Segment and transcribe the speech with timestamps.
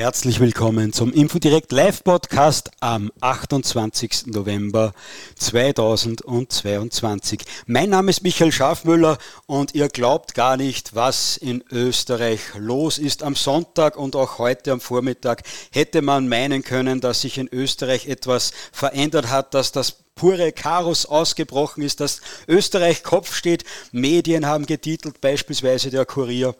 [0.00, 4.28] Herzlich willkommen zum Infodirect Live Podcast am 28.
[4.28, 4.94] November
[5.36, 7.42] 2022.
[7.66, 13.22] Mein Name ist Michael Schafmüller und ihr glaubt gar nicht, was in Österreich los ist.
[13.22, 18.08] Am Sonntag und auch heute am Vormittag hätte man meinen können, dass sich in Österreich
[18.08, 23.64] etwas verändert hat, dass das pure Chaos ausgebrochen ist, dass Österreich Kopf steht.
[23.92, 26.56] Medien haben getitelt, beispielsweise der Kurier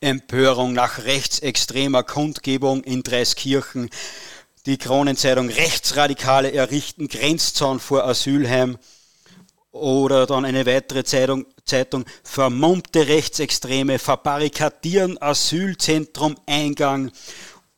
[0.00, 3.90] Empörung nach rechtsextremer Kundgebung in Dreiskirchen.
[4.66, 8.78] Die Kronenzeitung Rechtsradikale errichten Grenzzaun vor Asylheim.
[9.72, 17.10] Oder dann eine weitere Zeitung, Zeitung Vermummte Rechtsextreme verbarrikadieren Asylzentrum Eingang.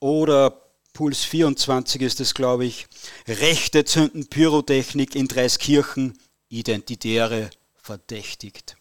[0.01, 0.61] Oder
[0.93, 2.87] Puls 24 ist es, glaube ich.
[3.27, 6.19] Rechte zünden Pyrotechnik in Dreiskirchen.
[6.49, 8.77] Identitäre verdächtigt.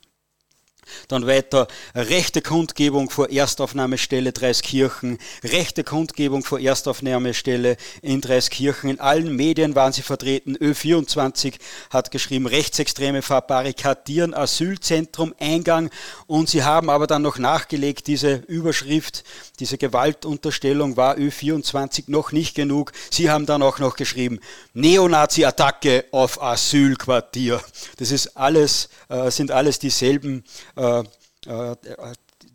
[1.08, 8.90] Dann weiter rechte Kundgebung vor Erstaufnahmestelle Dreiskirchen, rechte Kundgebung vor Erstaufnahmestelle in Dreiskirchen.
[8.90, 10.58] In allen Medien waren sie vertreten.
[10.58, 11.56] Ö24
[11.90, 15.90] hat geschrieben, Rechtsextreme verbarrikadieren Asylzentrum Eingang
[16.28, 19.24] und sie haben aber dann noch nachgelegt, diese Überschrift,
[19.60, 22.92] diese Gewaltunterstellung war Ö24 noch nicht genug.
[23.12, 24.40] Sie haben dann auch noch geschrieben,
[24.74, 27.62] Neonazi-Attacke auf Asylquartier.
[27.98, 30.44] Das ist alles, äh, sind alles dieselben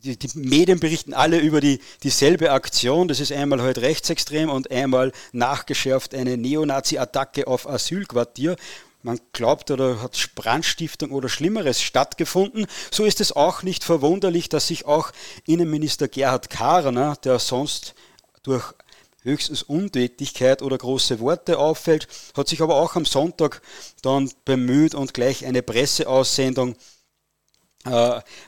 [0.04, 3.08] die, die, Medien berichten alle über die, dieselbe Aktion.
[3.08, 8.56] Das ist einmal heute halt rechtsextrem und einmal nachgeschärft eine Neonazi-Attacke auf Asylquartier.
[9.02, 12.66] Man glaubt oder hat Brandstiftung oder Schlimmeres stattgefunden.
[12.90, 15.12] So ist es auch nicht verwunderlich, dass sich auch
[15.46, 17.94] Innenminister Gerhard Karner, der sonst
[18.42, 18.74] durch
[19.22, 23.62] höchstens Untätigkeit oder große Worte auffällt, hat sich aber auch am Sonntag
[24.02, 26.76] dann bemüht und gleich eine Presseaussendung äh,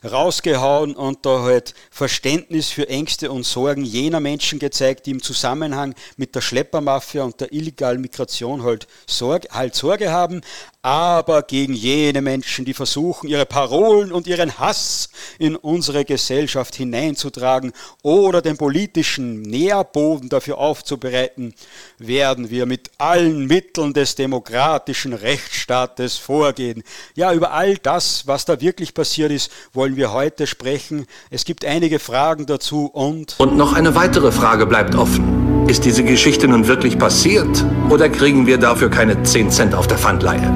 [0.05, 5.95] rausgehauen und da halt Verständnis für Ängste und Sorgen jener Menschen gezeigt, die im Zusammenhang
[6.17, 10.43] mit der Schleppermafia und der illegalen Migration halt Sorge, halt Sorge haben,
[10.83, 17.73] aber gegen jene Menschen, die versuchen, ihre Parolen und ihren Hass in unsere Gesellschaft hineinzutragen
[18.03, 21.55] oder den politischen Nährboden dafür aufzubereiten,
[21.99, 26.83] werden wir mit allen Mitteln des demokratischen Rechtsstaates vorgehen.
[27.15, 31.07] Ja, über all das, was da wirklich passiert ist, wollen wir heute sprechen.
[31.31, 33.37] Es gibt einige Fragen dazu und...
[33.39, 35.67] Und noch eine weitere Frage bleibt offen.
[35.69, 39.99] Ist diese Geschichte nun wirklich passiert oder kriegen wir dafür keine 10 Cent auf der
[39.99, 40.53] Pfandleihe?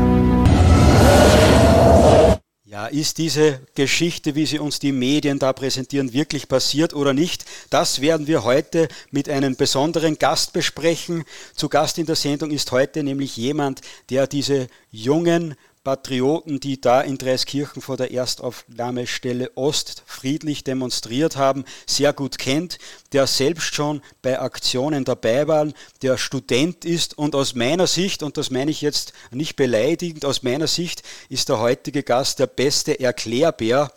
[2.75, 7.45] Ja, ist diese Geschichte, wie sie uns die Medien da präsentieren, wirklich passiert oder nicht?
[7.71, 11.23] Das werden wir heute mit einem besonderen Gast besprechen.
[11.55, 13.81] Zu Gast in der Sendung ist heute nämlich jemand,
[14.11, 21.65] der diese jungen Patrioten, die da in Dreiskirchen vor der Erstaufnahmestelle Ost friedlich demonstriert haben,
[21.87, 22.79] sehr gut kennt,
[23.13, 25.69] der selbst schon bei Aktionen dabei war,
[26.01, 30.43] der Student ist und aus meiner Sicht, und das meine ich jetzt nicht beleidigend, aus
[30.43, 33.93] meiner Sicht ist der heutige Gast der beste Erklärbär,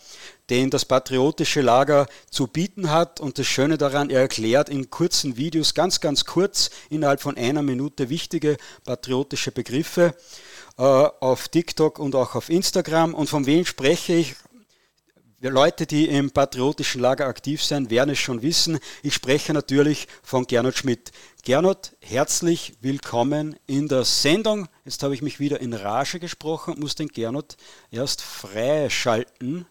[0.49, 3.19] den das patriotische Lager zu bieten hat.
[3.19, 7.61] Und das Schöne daran, er erklärt in kurzen Videos, ganz, ganz kurz, innerhalb von einer
[7.61, 10.15] Minute wichtige patriotische Begriffe.
[10.77, 13.15] Äh, auf TikTok und auch auf Instagram.
[13.15, 14.35] Und von wem spreche ich?
[15.39, 18.79] Leute, die im patriotischen Lager aktiv sind, werden es schon wissen.
[19.01, 21.11] Ich spreche natürlich von Gernot Schmidt.
[21.43, 24.67] Gernot, herzlich willkommen in der Sendung.
[24.83, 27.55] Jetzt habe ich mich wieder in Rage gesprochen und muss den Gernot
[27.89, 29.67] erst freischalten.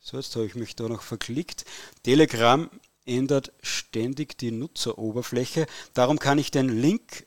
[0.00, 1.64] So, jetzt habe ich mich da noch verklickt.
[2.02, 2.68] Telegram
[3.06, 5.66] ändert ständig die Nutzeroberfläche.
[5.94, 7.26] Darum kann ich den Link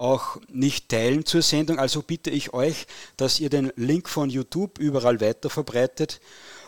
[0.00, 1.78] auch nicht teilen zur Sendung.
[1.78, 6.20] Also bitte ich euch, dass ihr den Link von YouTube überall weiter verbreitet.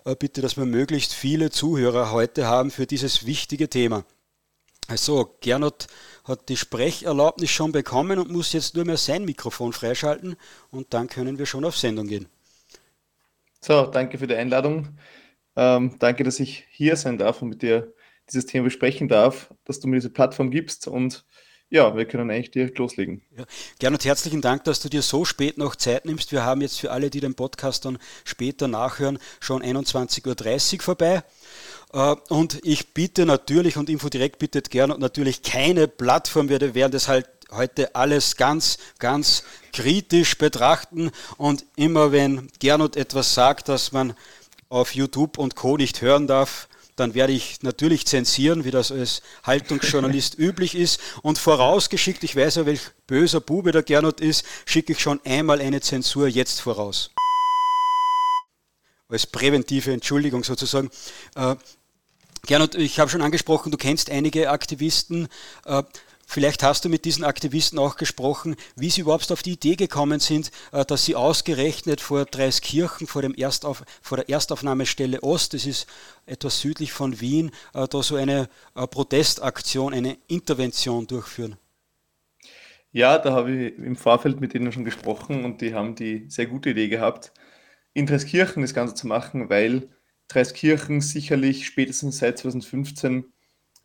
[0.04, 4.04] Äh, bitte, dass wir möglichst viele Zuhörer heute haben für dieses wichtige Thema.
[4.88, 5.86] Also, Gernot
[6.24, 10.36] hat die Sprecherlaubnis schon bekommen und muss jetzt nur mehr sein Mikrofon freischalten
[10.70, 12.26] und dann können wir schon auf Sendung gehen.
[13.60, 14.98] So, danke für die Einladung.
[15.54, 17.94] Ähm, danke, dass ich hier sein darf und mit dir
[18.28, 21.24] dieses Thema besprechen darf, dass du mir diese Plattform gibst und
[21.72, 23.22] ja, wir können eigentlich direkt loslegen.
[23.34, 23.44] Ja,
[23.78, 26.30] gerne und herzlichen Dank, dass du dir so spät noch Zeit nimmst.
[26.30, 31.22] Wir haben jetzt für alle, die den Podcast dann später nachhören, schon 21.30 Uhr vorbei.
[31.94, 36.92] Äh, und ich bitte natürlich, und Infodirekt bittet gerne, und natürlich keine Plattform, wir werden
[36.92, 39.42] das halt heute alles ganz, ganz
[39.72, 41.10] kritisch betrachten.
[41.38, 44.12] Und immer wenn Gernot etwas sagt, dass man
[44.68, 45.78] auf YouTube und Co.
[45.78, 51.00] nicht hören darf, dann werde ich natürlich zensieren, wie das als Haltungsjournalist üblich ist.
[51.22, 55.60] Und vorausgeschickt, ich weiß ja, welch böser Bube der Gernot ist, schicke ich schon einmal
[55.60, 57.10] eine Zensur jetzt voraus.
[59.08, 60.90] Als präventive Entschuldigung sozusagen.
[61.34, 61.56] Äh,
[62.46, 65.28] Gernot, ich habe schon angesprochen, du kennst einige Aktivisten.
[65.64, 65.82] Äh,
[66.32, 70.18] vielleicht hast du mit diesen Aktivisten auch gesprochen, wie sie überhaupt auf die Idee gekommen
[70.18, 75.66] sind, äh, dass sie ausgerechnet vor Dreiskirchen, vor, dem Erstauf, vor der Erstaufnahmestelle Ost, das
[75.66, 75.86] ist
[76.26, 81.56] etwas südlich von Wien, äh, da so eine Protestaktion, eine Intervention durchführen.
[82.92, 86.46] Ja, da habe ich im Vorfeld mit denen schon gesprochen und die haben die sehr
[86.46, 87.32] gute Idee gehabt,
[87.94, 89.88] in Dreiskirchen das Ganze zu machen, weil
[90.28, 93.24] Dreiskirchen sicherlich spätestens seit 2015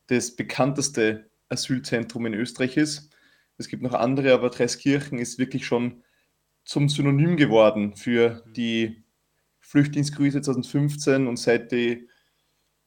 [0.07, 3.09] das bekannteste Asylzentrum in Österreich ist.
[3.57, 6.03] Es gibt noch andere, aber Dreiskirchen ist wirklich schon
[6.63, 9.03] zum Synonym geworden für die
[9.59, 12.07] Flüchtlingskrise 2015 und seit, die,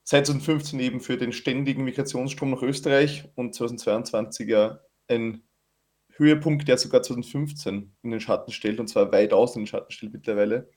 [0.04, 5.42] seit 2015 eben für den ständigen Migrationsstrom nach Österreich und 2022 ja ein
[6.16, 9.90] Höhepunkt, der sogar 2015 in den Schatten stellt und zwar weit aus in den Schatten
[9.90, 10.70] stellt mittlerweile.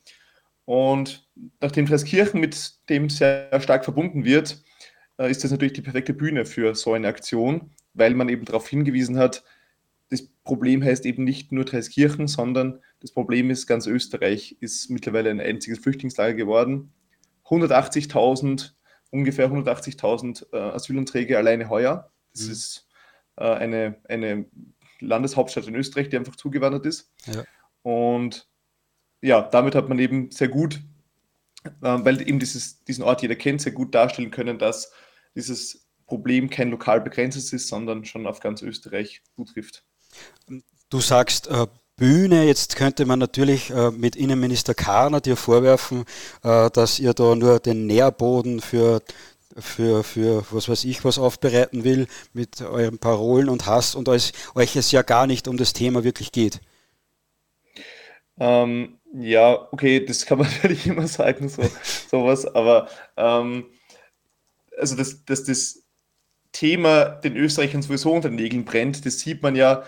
[0.66, 4.64] Und nachdem Treskirchen mit dem sehr stark verbunden wird,
[5.28, 9.18] ist das natürlich die perfekte Bühne für so eine Aktion, weil man eben darauf hingewiesen
[9.18, 9.44] hat,
[10.10, 15.32] das Problem heißt eben nicht nur Treskirchen, sondern das Problem ist, ganz Österreich ist mittlerweile
[15.32, 16.94] ein einziges Flüchtlingslager geworden.
[17.46, 18.74] 180.000,
[19.10, 22.12] ungefähr 180.000 äh, Asylanträge alleine heuer.
[22.32, 22.52] Das mhm.
[22.52, 22.88] ist
[23.38, 24.46] äh, eine, eine
[25.00, 27.12] Landeshauptstadt in Österreich, die einfach zugewandert ist.
[27.26, 27.44] Ja.
[27.82, 28.48] Und
[29.22, 30.82] ja, damit hat man eben sehr gut,
[31.66, 34.92] äh, weil eben dieses, diesen Ort jeder kennt, sehr gut darstellen können, dass
[35.36, 39.84] dieses Problem kein lokal begrenztes ist, sondern schon auf ganz Österreich zutrifft.
[40.90, 46.06] Du sagst äh, Bühne, jetzt könnte man natürlich äh, mit Innenminister Karner dir vorwerfen,
[46.44, 49.02] äh, dass ihr da nur den Nährboden für
[49.58, 54.34] für, für was weiß ich was aufbereiten will mit euren Parolen und Hass und euch,
[54.56, 56.60] euch es ja gar nicht um das Thema wirklich geht.
[58.40, 61.62] Ähm, ja, okay, das kann man natürlich immer sagen, so,
[62.10, 63.66] sowas, aber ähm,
[64.78, 65.84] also dass, dass das
[66.52, 69.84] Thema den Österreichern sowieso unter den Nägeln brennt, das sieht man ja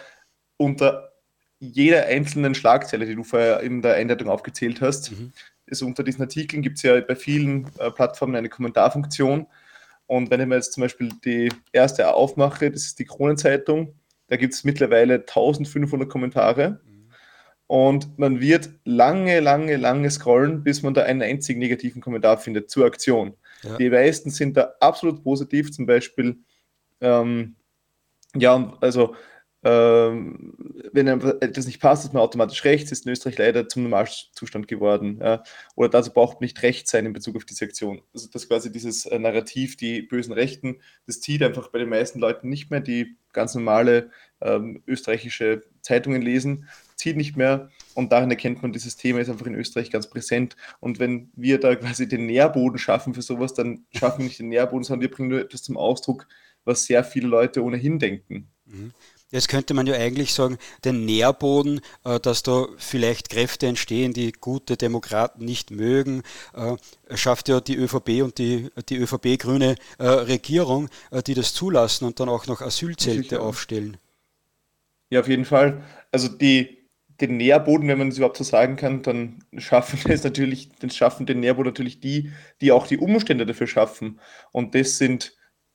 [0.58, 1.12] unter
[1.60, 5.12] jeder einzelnen Schlagzeile, die du vorher in der Einleitung aufgezählt hast.
[5.12, 5.32] Mhm.
[5.70, 9.48] Also unter diesen Artikeln gibt es ja bei vielen äh, Plattformen eine Kommentarfunktion.
[10.08, 13.96] Und wenn ich mir jetzt zum Beispiel die erste aufmache, das ist die Kronenzeitung,
[14.28, 16.82] da gibt es mittlerweile 1500 Kommentare.
[16.86, 16.96] Mhm
[17.68, 22.70] und man wird lange, lange, lange scrollen, bis man da einen einzigen negativen Kommentar findet
[22.70, 23.36] zur Aktion.
[23.66, 23.78] Ja.
[23.78, 26.38] Die meisten sind da absolut positiv, zum Beispiel,
[27.02, 27.56] ähm,
[28.36, 29.16] ja, also
[29.66, 30.54] ähm,
[30.94, 35.20] wenn etwas nicht passt, ist man automatisch rechts, ist in Österreich leider zum Normalzustand geworden.
[35.20, 35.44] Ja?
[35.76, 38.04] Oder dazu braucht man nicht recht sein in Bezug auf diese Aktion.
[38.14, 42.20] Also das quasi dieses äh, Narrativ, die bösen Rechten, das zieht einfach bei den meisten
[42.20, 48.30] Leuten nicht mehr, die ganz normale ähm, österreichische Zeitungen lesen, zieht nicht mehr und darin
[48.30, 52.08] erkennt man, dieses Thema ist einfach in Österreich ganz präsent und wenn wir da quasi
[52.08, 55.42] den Nährboden schaffen für sowas, dann schaffen wir nicht den Nährboden, sondern wir bringen nur
[55.42, 56.28] etwas zum Ausdruck,
[56.64, 58.48] was sehr viele Leute ohnehin denken.
[58.66, 58.94] Mhm.
[59.32, 64.32] Jetzt könnte man ja eigentlich sagen, den Nährboden, äh, dass da vielleicht Kräfte entstehen, die
[64.32, 66.76] gute Demokraten nicht mögen, äh,
[67.16, 70.90] schafft ja die ÖVP und die, die ÖVP-grüne äh, Regierung,
[71.28, 73.98] die das zulassen und dann auch noch Asylzelte aufstellen.
[75.10, 75.84] Ja, auf jeden Fall.
[76.12, 76.85] Also die,
[77.22, 81.26] den Nährboden, wenn man es überhaupt so sagen kann, dann schaffen es natürlich, dann schaffen
[81.26, 82.32] den Nährboden natürlich die,
[82.62, 84.20] die auch die Umstände dafür schaffen.
[84.52, 85.34] Und das sind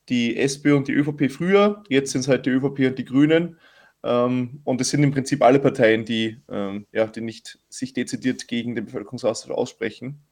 [0.09, 3.57] die SPÖ und die ÖVP früher, jetzt sind es halt die ÖVP und die Grünen.
[4.03, 8.47] Ähm, und es sind im Prinzip alle Parteien, die, ähm, ja, die nicht sich dezidiert
[8.47, 10.23] gegen den Bevölkerungsaustausch aussprechen.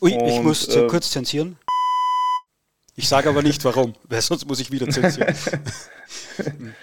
[0.00, 1.58] Ui, und, ich muss äh, kurz zensieren.
[2.96, 5.34] Ich sage aber nicht warum, weil sonst muss ich wieder zensieren.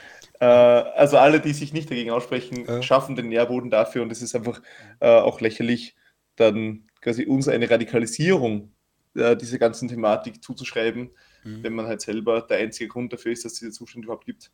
[0.46, 2.82] Äh, also alle, die sich nicht dagegen aussprechen, ja.
[2.84, 4.62] schaffen den Nährboden dafür und es ist einfach
[5.00, 5.96] äh, auch lächerlich,
[6.36, 8.74] dann quasi uns eine Radikalisierung
[9.16, 11.10] äh, dieser ganzen Thematik zuzuschreiben,
[11.44, 11.64] mhm.
[11.64, 14.52] wenn man halt selber der einzige Grund dafür ist, dass es diese Zustände überhaupt gibt.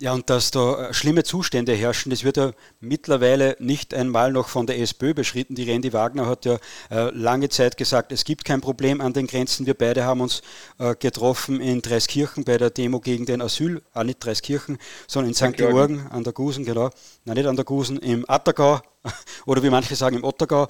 [0.00, 4.48] Ja, und dass da äh, schlimme Zustände herrschen, das wird ja mittlerweile nicht einmal noch
[4.48, 5.54] von der SPÖ beschritten.
[5.54, 6.58] Die Randy Wagner hat ja
[6.90, 9.66] äh, lange Zeit gesagt, es gibt kein Problem an den Grenzen.
[9.66, 10.42] Wir beide haben uns
[10.78, 15.34] äh, getroffen in Dreiskirchen bei der Demo gegen den Asyl, auch nicht Dreiskirchen, sondern in
[15.34, 15.56] St.
[15.56, 16.90] Georgen an der Gusen, genau.
[17.24, 18.80] Nein, nicht an der Gusen, im Attergau,
[19.46, 20.68] oder wie manche sagen im Ottergau,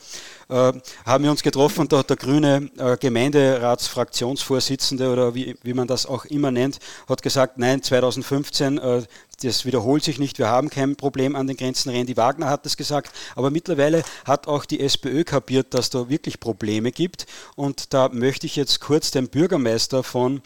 [0.48, 0.72] äh,
[1.06, 5.86] haben wir uns getroffen und da hat der grüne äh, Gemeinderatsfraktionsvorsitzende oder wie, wie man
[5.86, 9.02] das auch immer nennt, hat gesagt, nein, 2015, äh,
[9.42, 11.90] das wiederholt sich nicht, wir haben kein Problem an den Grenzen.
[11.90, 16.40] Randy Wagner hat das gesagt, aber mittlerweile hat auch die SPÖ kapiert, dass da wirklich
[16.40, 17.26] Probleme gibt
[17.56, 20.42] und da möchte ich jetzt kurz den Bürgermeister von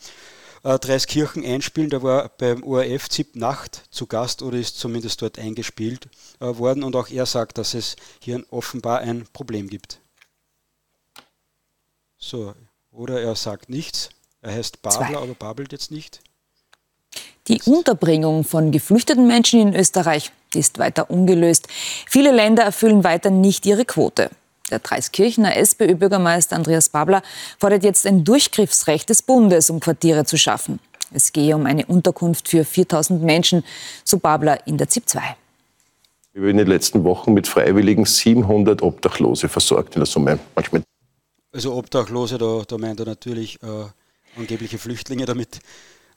[0.69, 1.89] äh, Dreiskirchen einspielen.
[1.89, 6.09] Der war beim ORF ZIP Nacht zu Gast oder ist zumindest dort eingespielt
[6.41, 10.01] äh, worden und auch er sagt, dass es hier offenbar ein Problem gibt.
[12.19, 12.55] So,
[12.93, 14.11] oder er sagt nichts.
[14.43, 16.21] Er heißt Babler, aber babelt jetzt nicht.
[17.49, 21.67] Die Unterbringung von geflüchteten Menschen in Österreich ist weiter ungelöst.
[22.07, 24.31] Viele Länder erfüllen weiter nicht ihre Quote.
[24.71, 27.23] Der Dreiskirchener SPÖ-Bürgermeister Andreas Babler
[27.59, 30.81] fordert jetzt ein Durchgriffsrecht des Bundes, um Quartiere zu schaffen.
[31.11, 33.65] Es gehe um eine Unterkunft für 4000 Menschen,
[34.05, 35.21] so Babler in der ZIP 2.
[36.35, 40.39] Wir haben in den letzten Wochen mit Freiwilligen 700 Obdachlose versorgt in der Summe.
[40.55, 40.83] Manchmal
[41.53, 43.87] also Obdachlose, da, da meint er natürlich äh,
[44.37, 45.61] angebliche Flüchtlinge damit,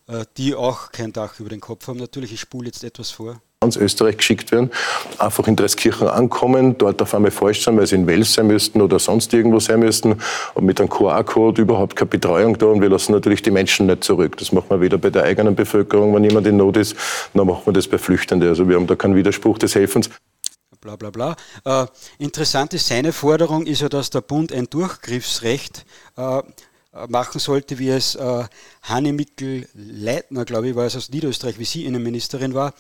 [0.08, 2.00] äh, die auch kein Dach über den Kopf haben.
[2.00, 4.72] Natürlich, ich spule jetzt etwas vor ganz Österreich geschickt werden,
[5.20, 8.82] einfach in Dreiskirchen ankommen, dort auf einmal falsch sein, weil sie in Wels sein müssten
[8.82, 10.18] oder sonst irgendwo sein müssten
[10.56, 14.03] und mit einem QR-Code überhaupt keine Betreuung da und wir lassen natürlich die Menschen nicht
[14.03, 14.36] zurück.
[14.38, 16.96] Das machen wir weder bei der eigenen Bevölkerung, wenn jemand in Not ist,
[17.36, 18.50] noch machen wir das bei Flüchtenden.
[18.50, 20.10] Also wir haben da keinen Widerspruch des Helfens.
[20.80, 21.36] Bla bla bla.
[21.63, 21.86] Äh,
[22.18, 25.86] interessant ist, seine Forderung ist ja, dass der Bund ein Durchgriffsrecht
[26.18, 26.41] äh,
[27.07, 28.43] machen sollte, wie es äh,
[28.83, 32.74] Hanne Mickel-Leitner, glaube ich, war es aus Niederösterreich, wie sie Innenministerin war,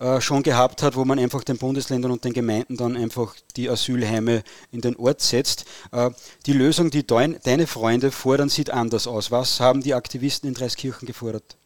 [0.00, 3.70] äh, schon gehabt hat, wo man einfach den Bundesländern und den Gemeinden dann einfach die
[3.70, 4.42] Asylheime
[4.72, 5.64] in den Ort setzt.
[5.92, 6.10] Äh,
[6.46, 9.30] die Lösung, die dein, deine Freunde fordern, sieht anders aus.
[9.30, 11.56] Was haben die Aktivisten in Dreiskirchen gefordert?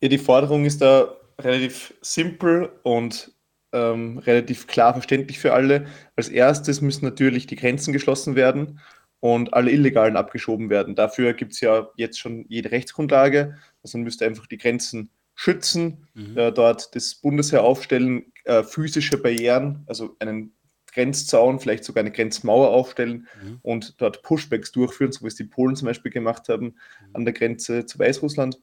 [0.00, 3.32] Ja, die Forderung ist da relativ simpel und
[3.72, 5.86] ähm, relativ klar verständlich für alle.
[6.14, 8.80] Als erstes müssen natürlich die Grenzen geschlossen werden
[9.20, 10.94] und alle Illegalen abgeschoben werden.
[10.94, 13.56] Dafür gibt es ja jetzt schon jede Rechtsgrundlage.
[13.82, 16.36] Also man müsste einfach die Grenzen schützen, mhm.
[16.36, 20.54] äh, dort das Bundesheer aufstellen, äh, physische Barrieren, also einen
[20.92, 23.58] Grenzzaun, vielleicht sogar eine Grenzmauer aufstellen mhm.
[23.62, 26.74] und dort Pushbacks durchführen, so wie es die Polen zum Beispiel gemacht haben mhm.
[27.14, 28.60] an der Grenze zu Weißrussland.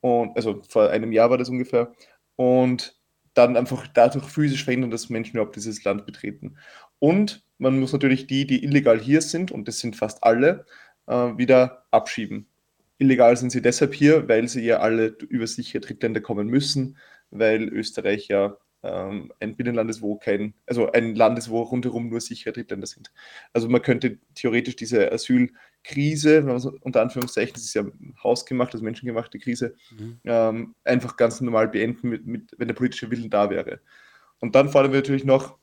[0.00, 1.92] Und, also vor einem Jahr war das ungefähr.
[2.36, 3.00] Und
[3.34, 6.56] dann einfach dadurch physisch verhindern, dass Menschen überhaupt dieses Land betreten.
[7.04, 10.64] Und man muss natürlich die, die illegal hier sind, und das sind fast alle,
[11.06, 12.46] äh, wieder abschieben.
[12.96, 16.96] Illegal sind sie deshalb hier, weil sie ja alle über sichere Drittländer kommen müssen,
[17.30, 22.08] weil Österreich ja ähm, ein Binnenland ist, wo kein, also ein Land ist, wo rundherum
[22.08, 23.12] nur sichere Drittländer sind.
[23.52, 26.42] Also man könnte theoretisch diese Asylkrise,
[26.80, 27.84] unter Anführungszeichen, das ist ja
[28.22, 30.20] hausgemacht, also menschengemachte Krise, mhm.
[30.24, 33.80] ähm, einfach ganz normal beenden, mit, mit, wenn der politische Willen da wäre.
[34.40, 35.58] Und dann fordern wir natürlich noch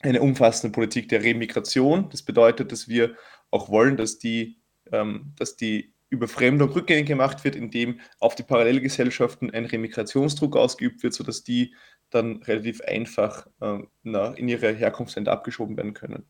[0.00, 2.08] eine umfassende Politik der Remigration.
[2.10, 3.14] Das bedeutet, dass wir
[3.50, 4.58] auch wollen, dass die,
[4.92, 11.14] ähm, dass die Überfremdung rückgängig gemacht wird, indem auf die Parallelgesellschaften ein Remigrationsdruck ausgeübt wird,
[11.14, 11.74] sodass die
[12.10, 16.24] dann relativ einfach äh, na, in ihre Herkunftsländer abgeschoben werden können.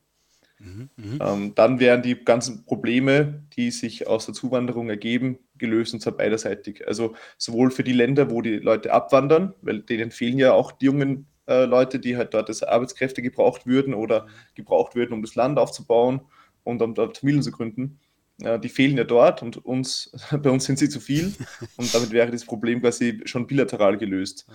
[0.59, 1.33] Mhm, mh.
[1.33, 6.17] ähm, dann wären die ganzen Probleme, die sich aus der Zuwanderung ergeben, gelöst und zwar
[6.17, 6.89] beiderseitig.
[6.89, 10.87] Also sowohl für die Länder, wo die Leute abwandern, weil denen fehlen ja auch die
[10.87, 15.35] jungen äh, Leute, die halt dort als Arbeitskräfte gebraucht würden oder gebraucht würden, um das
[15.35, 16.21] Land aufzubauen
[16.65, 17.99] und um dort Familien zu gründen.
[18.43, 21.35] Äh, die fehlen ja dort und uns, bei uns sind sie zu viel
[21.77, 24.47] und damit wäre das Problem quasi schon bilateral gelöst.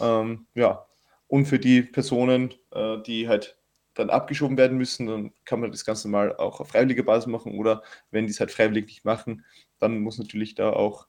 [0.00, 0.86] Ähm, ja,
[1.26, 3.58] und für die Personen, äh, die halt
[3.94, 7.58] dann abgeschoben werden müssen, dann kann man das Ganze mal auch auf freiwilliger Basis machen
[7.58, 9.44] oder wenn die es halt freiwillig nicht machen,
[9.78, 11.08] dann muss natürlich da auch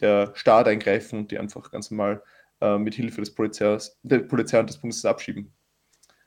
[0.00, 2.22] der Staat eingreifen und die einfach ganz normal
[2.60, 5.52] äh, mit Hilfe des Polizeis, der Polizei und des Bundes abschieben.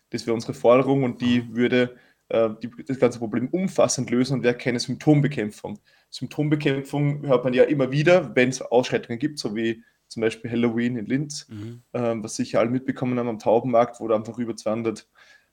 [0.10, 1.98] Das wäre unsere Forderung und die würde
[2.30, 5.80] äh, die, das ganze Problem umfassend lösen und wäre keine Symptombekämpfung.
[6.10, 10.98] Symptombekämpfung hört man ja immer wieder, wenn es Ausschreitungen gibt, so wie zum Beispiel Halloween
[10.98, 11.84] in Linz, mhm.
[11.92, 15.08] äh, was sicher alle mitbekommen haben am Taubenmarkt, wo da einfach über 200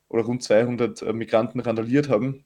[0.08, 2.44] oder rund 200 äh, Migranten randaliert haben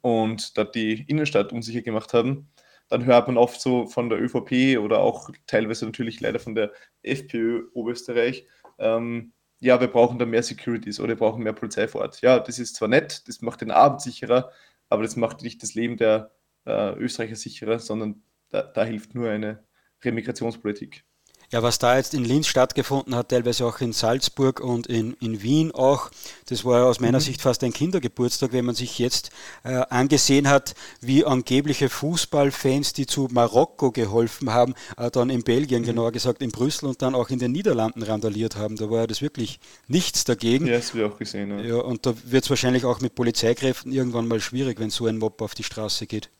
[0.00, 2.48] und da die Innenstadt unsicher gemacht haben
[2.92, 6.72] dann hört man oft so von der ÖVP oder auch teilweise natürlich leider von der
[7.02, 8.46] FPÖ Oberösterreich,
[8.78, 12.20] ähm, ja, wir brauchen da mehr Securities oder wir brauchen mehr Polizei vor Ort.
[12.20, 14.50] Ja, das ist zwar nett, das macht den Abend sicherer,
[14.90, 16.32] aber das macht nicht das Leben der
[16.66, 19.64] äh, Österreicher sicherer, sondern da, da hilft nur eine
[20.04, 21.04] Remigrationspolitik.
[21.52, 25.42] Ja, was da jetzt in Linz stattgefunden hat, teilweise auch in Salzburg und in, in
[25.42, 26.10] Wien auch,
[26.46, 27.24] das war aus meiner mhm.
[27.24, 29.30] Sicht fast ein Kindergeburtstag, wenn man sich jetzt
[29.62, 35.82] äh, angesehen hat, wie angebliche Fußballfans, die zu Marokko geholfen haben, äh, dann in Belgien,
[35.82, 35.86] mhm.
[35.86, 38.76] genauer gesagt in Brüssel und dann auch in den Niederlanden randaliert haben.
[38.76, 40.66] Da war ja das wirklich nichts dagegen.
[40.66, 41.50] Ja, das ich auch gesehen.
[41.58, 45.04] Ja, ja und da wird es wahrscheinlich auch mit Polizeikräften irgendwann mal schwierig, wenn so
[45.04, 46.30] ein Mob auf die Straße geht.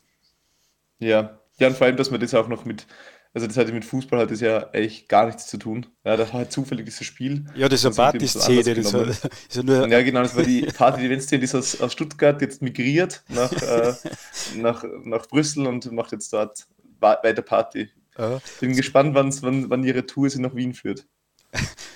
[1.01, 2.87] Ja, ja, und vor allem, dass man das auch noch mit
[3.35, 5.87] also das hatte mit Fußball hat das ja eigentlich gar nichts zu tun.
[6.05, 7.47] Ja, das war halt zufällig dieses Spiel.
[7.55, 8.75] Ja, das ist eine Partyszene.
[8.75, 11.93] Das war, ist ja, nur ja, genau, das war die Party-Event-Szene, die ist aus, aus,
[11.93, 13.95] Stuttgart jetzt migriert nach, äh,
[14.57, 16.67] nach, nach Brüssel und macht jetzt dort
[17.01, 17.89] weiter Party.
[18.19, 18.39] Ja.
[18.61, 21.07] Bin gespannt, wann, wann ihre Tour sie nach Wien führt.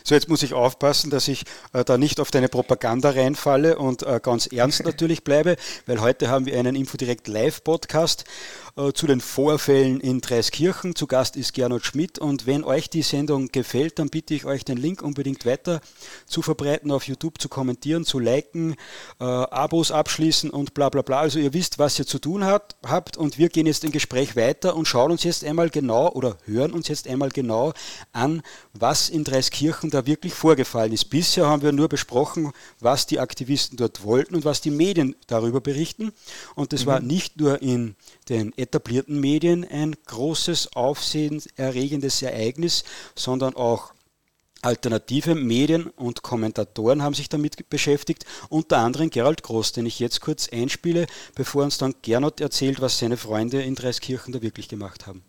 [0.05, 4.05] So, jetzt muss ich aufpassen, dass ich äh, da nicht auf deine Propaganda reinfalle und
[4.05, 8.25] äh, ganz ernst natürlich bleibe, weil heute haben wir einen Infodirekt Live-Podcast
[8.77, 10.95] zu den Vorfällen in Dreiskirchen.
[10.95, 14.67] Zu Gast ist Gernot Schmidt und wenn euch die Sendung gefällt, dann bitte ich euch
[14.67, 15.81] den Link unbedingt weiter
[16.27, 18.75] zu verbreiten, auf YouTube zu kommentieren, zu liken,
[19.19, 21.21] äh, Abos abschließen und bla bla bla.
[21.21, 24.37] Also ihr wisst, was ihr zu tun hat, habt und wir gehen jetzt im Gespräch
[24.37, 27.73] weiter und schauen uns jetzt einmal genau oder hören uns jetzt einmal genau
[28.13, 28.43] an,
[28.75, 31.07] was in Dreiskirchen da wirklich vorgefallen ist.
[31.07, 35.63] Bisher haben wir nur besprochen, was die Aktivisten dort wollten und was die Medien darüber
[35.63, 36.13] berichten.
[36.55, 36.87] Und das mhm.
[36.89, 37.97] war nicht nur in
[38.29, 43.93] den etablierten Medien ein großes, aufsehenerregendes Ereignis, sondern auch
[44.63, 50.21] Alternative Medien und Kommentatoren haben sich damit beschäftigt, unter anderem Gerald Groß, den ich jetzt
[50.21, 55.07] kurz einspiele, bevor uns dann Gernot erzählt, was seine Freunde in Dreiskirchen da wirklich gemacht
[55.07, 55.23] haben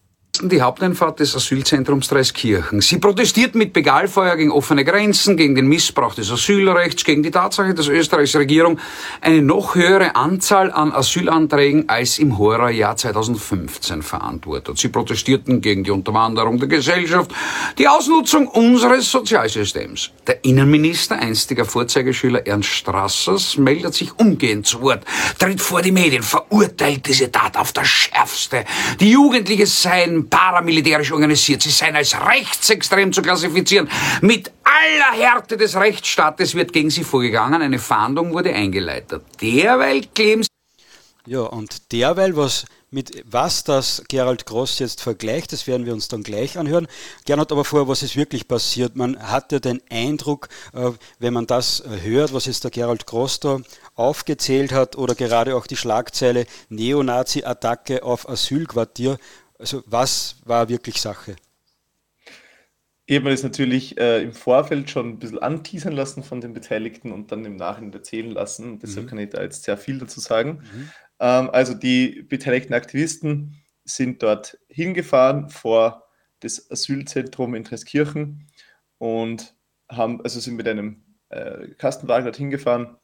[0.44, 2.82] die Haupteinfahrt des Asylzentrums Dreiskirchen.
[2.82, 7.74] Sie protestierten mit Begalfeuer gegen offene Grenzen, gegen den Missbrauch des Asylrechts, gegen die Tatsache,
[7.74, 8.80] dass Österreichs Regierung
[9.22, 14.78] eine noch höhere Anzahl an Asylanträgen als im Horrorjahr 2015 verantwortet.
[14.78, 17.32] Sie protestierten gegen die Unterwanderung der Gesellschaft,
[17.78, 20.12] die Ausnutzung unseres Sozialsystems.
[20.28, 25.04] Der Innenminister, einstiger Vorzeigeschüler Ernst Strassers, meldet sich umgehend zu Wort,
[25.40, 28.66] tritt vor die Medien, verurteilt diese Tat auf das Schärfste.
[29.00, 31.62] Die Jugendliche seien paramilitärisch organisiert.
[31.62, 33.90] Sie seien als rechtsextrem zu klassifizieren.
[34.22, 37.62] Mit aller Härte des Rechtsstaates wird gegen sie vorgegangen.
[37.62, 39.24] Eine Fahndung wurde eingeleitet.
[39.42, 40.48] Derweil kleben sie
[41.28, 46.08] ja, und derweil, was, mit was das Gerald Gross jetzt vergleicht, das werden wir uns
[46.08, 46.88] dann gleich anhören.
[47.26, 48.96] Gernot, aber vorher, was ist wirklich passiert?
[48.96, 53.42] Man hat ja den Eindruck, äh, wenn man das hört, was jetzt der Gerald Gross
[53.42, 53.60] da
[53.96, 59.18] aufgezählt hat, oder gerade auch die Schlagzeile Neonazi-Attacke auf Asylquartier,
[59.60, 61.36] also was war wirklich Sache?
[63.06, 66.54] Ich habe mir das natürlich äh, im Vorfeld schon ein bisschen anteasern lassen von den
[66.54, 68.80] Beteiligten und dann im Nachhinein erzählen lassen.
[68.80, 69.10] Deshalb mhm.
[69.10, 70.62] kann ich da jetzt sehr viel dazu sagen.
[70.62, 70.92] Mhm.
[71.20, 76.04] Ähm, also die beteiligten Aktivisten sind dort hingefahren vor
[76.42, 78.48] das Asylzentrum in Treskirchen
[78.98, 79.56] und
[79.90, 82.98] haben, also sind mit einem äh, Kastenwagen dort hingefahren,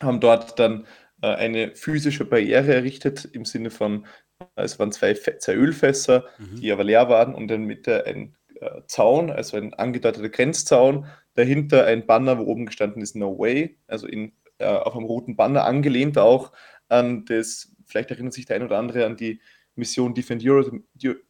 [0.00, 0.86] haben dort dann
[1.22, 4.06] äh, eine physische Barriere errichtet im Sinne von
[4.54, 6.60] es waren zwei, zwei Ölfässer, mhm.
[6.60, 11.06] die aber leer waren und in der Mitte ein äh, Zaun, also ein angedeuteter Grenzzaun.
[11.34, 15.36] Dahinter ein Banner, wo oben gestanden ist No Way, also in, äh, auf einem roten
[15.36, 16.52] Banner angelehnt auch
[16.88, 19.40] an das, vielleicht erinnert sich der ein oder andere an die
[19.74, 20.82] Mission Defend Europe,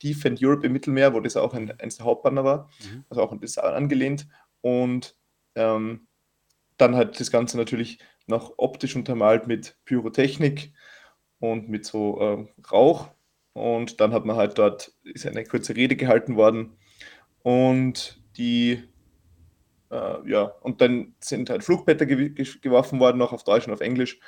[0.02, 3.04] Defend Europe im Mittelmeer, wo das auch ein, eines der Hauptbanner war, mhm.
[3.10, 4.26] also auch an das angelehnt.
[4.62, 5.14] Und
[5.54, 6.06] ähm,
[6.78, 7.98] dann hat das Ganze natürlich
[8.28, 10.72] noch optisch untermalt mit Pyrotechnik
[11.40, 13.08] und mit so äh, Rauch.
[13.52, 16.76] Und dann hat man halt dort, ist eine kurze Rede gehalten worden.
[17.42, 18.82] Und die,
[19.90, 23.80] äh, ja, und dann sind halt Flugblätter ge geworfen worden, auch auf Deutsch und auf
[23.80, 24.20] Englisch.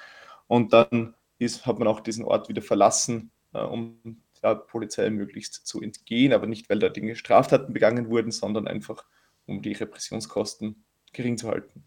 [0.46, 4.00] Und dann ist, hat man auch diesen Ort wieder verlassen, äh, um
[4.42, 9.04] der Polizei möglichst zu entgehen, aber nicht, weil da Dinge Straftaten begangen wurden, sondern einfach,
[9.46, 11.84] um die Repressionskosten gering zu halten.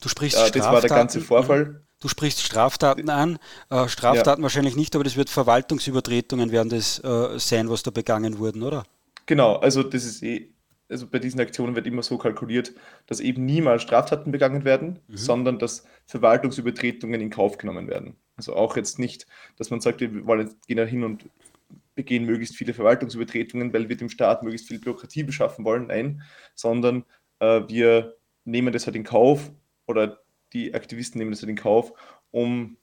[0.00, 1.80] Du sprichst äh, Das war der ganze Vorfall.
[2.00, 3.38] Du sprichst Straftaten an,
[3.70, 4.42] äh, Straftaten ja.
[4.42, 8.84] wahrscheinlich nicht, aber das wird Verwaltungsübertretungen werden das äh, sein, was da begangen wurden, oder?
[9.26, 10.50] Genau, also das ist eh,
[10.90, 12.74] also bei diesen Aktionen wird immer so kalkuliert,
[13.06, 15.16] dass eben niemals Straftaten begangen werden, mhm.
[15.16, 18.16] sondern dass Verwaltungsübertretungen in Kauf genommen werden.
[18.36, 19.26] Also auch jetzt nicht,
[19.56, 21.24] dass man sagt, wir wollen gehen da hin und
[21.94, 25.86] begehen möglichst viele Verwaltungsübertretungen, weil wir dem Staat möglichst viel Bürokratie beschaffen wollen.
[25.86, 26.22] Nein,
[26.54, 27.04] sondern
[27.38, 29.50] äh, wir nehmen das halt in Kauf
[29.86, 30.20] oder
[30.52, 31.92] die Aktivisten nehmen das halt in Kauf,
[32.30, 32.76] um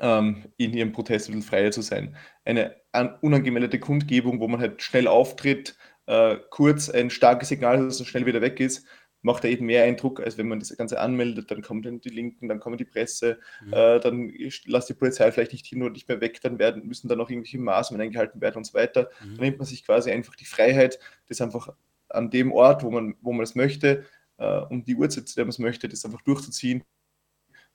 [0.00, 2.16] ähm, in ihrem Protest ein bisschen freier zu sein.
[2.44, 2.76] Eine
[3.20, 5.76] unangemeldete Kundgebung, wo man halt schnell auftritt,
[6.06, 8.86] äh, kurz ein starkes Signal, dass es schnell wieder weg ist,
[9.22, 12.08] macht da eben mehr Eindruck, als wenn man das Ganze anmeldet, dann kommen dann die
[12.08, 13.72] Linken, dann kommen die Presse, mhm.
[13.72, 14.32] äh, dann
[14.66, 17.28] lässt die Polizei vielleicht nicht hin oder nicht mehr weg, dann werden, müssen dann noch
[17.28, 19.10] irgendwelche Maßnahmen eingehalten werden und so weiter.
[19.20, 19.36] Mhm.
[19.36, 21.68] Dann nimmt man sich quasi einfach die Freiheit, das einfach
[22.08, 24.04] an dem Ort, wo man, wo man es möchte,
[24.38, 26.84] äh, um die Uhrzeit, zu der man es möchte, das einfach durchzuziehen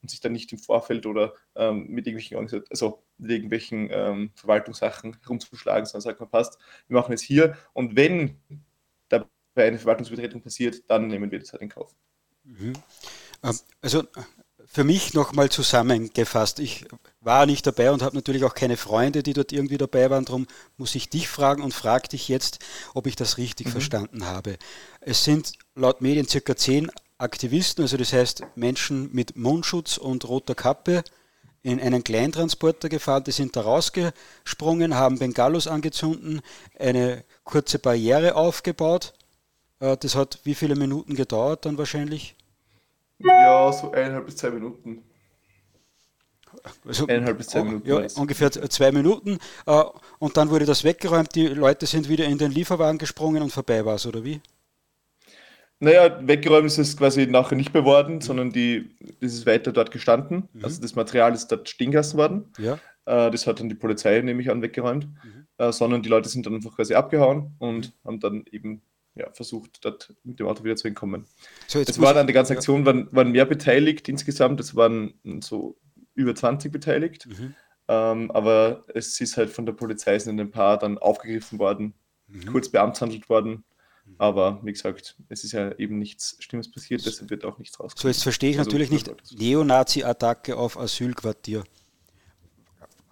[0.01, 5.17] und sich dann nicht im Vorfeld oder ähm, mit irgendwelchen, also mit irgendwelchen ähm, Verwaltungssachen
[5.21, 8.37] herumzuschlagen, sondern sagt man, passt, wir machen es hier und wenn
[9.07, 11.95] dabei eine Verwaltungsübertretung passiert, dann nehmen wir das halt in Kauf.
[12.43, 12.73] Mhm.
[13.43, 14.03] Ähm, also
[14.73, 16.85] für mich nochmal zusammengefasst, ich
[17.21, 20.25] war nicht dabei und habe natürlich auch keine Freunde, die dort irgendwie dabei waren.
[20.25, 22.59] Darum muss ich dich fragen und frage dich jetzt,
[22.93, 23.71] ob ich das richtig mhm.
[23.71, 24.57] verstanden habe.
[24.99, 30.55] Es sind laut Medien circa zehn Aktivisten, also das heißt Menschen mit Mundschutz und roter
[30.55, 31.03] Kappe,
[31.61, 36.43] in einen Kleintransporter gefahren, die sind da rausgesprungen, haben Bengalos angezündet,
[36.77, 39.13] eine kurze Barriere aufgebaut,
[39.83, 42.35] Äh, das hat wie viele Minuten gedauert dann wahrscheinlich?
[43.23, 45.03] Ja, so eineinhalb bis zwei Minuten.
[46.85, 47.87] Also, eineinhalb bis zwei oh, Minuten.
[47.87, 49.39] Ja, ungefähr zwei Minuten.
[49.65, 49.83] Äh,
[50.19, 53.83] und dann wurde das weggeräumt, die Leute sind wieder in den Lieferwagen gesprungen und vorbei
[53.85, 54.41] war es, oder wie?
[55.79, 59.91] Naja, weggeräumt ist es quasi nachher nicht mehr worden, sondern die, das ist weiter dort
[59.91, 60.47] gestanden.
[60.53, 60.63] Mhm.
[60.63, 62.53] Also das Material ist dort stehen gelassen worden.
[62.57, 62.75] Ja.
[63.05, 65.07] Äh, das hat dann die Polizei nämlich an weggeräumt.
[65.07, 65.47] Mhm.
[65.57, 68.07] Äh, sondern die Leute sind dann einfach quasi abgehauen und mhm.
[68.07, 68.81] haben dann eben
[69.15, 71.25] ja, versucht, dort mit dem Auto wieder zu entkommen.
[71.67, 74.59] So, es war dann die ganze Aktion, waren, waren mehr beteiligt insgesamt.
[74.59, 75.77] Es waren so
[76.15, 77.27] über 20 beteiligt.
[77.27, 77.55] Mhm.
[77.87, 81.93] Ähm, aber es ist halt von der Polizei sind ein paar dann aufgegriffen worden,
[82.27, 82.45] mhm.
[82.45, 83.65] kurz beamtshandelt worden.
[84.17, 88.01] Aber wie gesagt, es ist ja eben nichts Schlimmes passiert, deshalb wird auch nichts rauskommen.
[88.01, 91.63] So, jetzt verstehe ich also, natürlich nicht Neonazi-Attacke auf Asylquartier.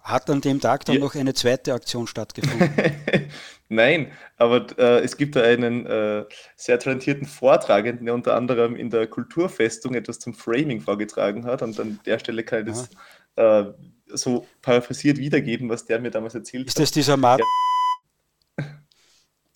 [0.02, 1.00] Hat an dem Tag dann ja.
[1.00, 2.70] noch eine zweite Aktion stattgefunden?
[3.68, 6.24] Nein, aber äh, es gibt da einen äh,
[6.56, 11.62] sehr talentierten Vortragenden, der unter anderem in der Kulturfestung etwas zum Framing vorgetragen hat.
[11.62, 12.90] Und an der Stelle kann ich das
[13.36, 13.72] äh,
[14.08, 16.82] so paraphrasiert wiedergeben, was der mir damals erzählt Ist hat.
[16.82, 17.46] Ist das dieser Martin?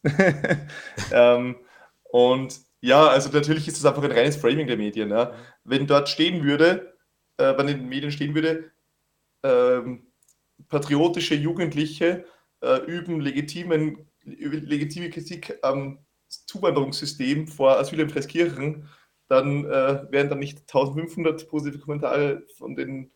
[1.12, 1.56] ähm,
[2.04, 5.10] und ja, also natürlich ist das einfach ein reines Framing der Medien.
[5.10, 5.32] Ja.
[5.64, 6.96] Wenn dort stehen würde,
[7.36, 8.70] äh, wenn in den Medien stehen würde,
[9.42, 10.05] ähm,
[10.68, 12.24] patriotische Jugendliche
[12.60, 18.88] äh, üben legitimen, legitime Kritik am Zuwanderungssystem vor Asyl in Freskirchen,
[19.28, 23.12] dann äh, wären dann nicht 1500 positive Kommentare von den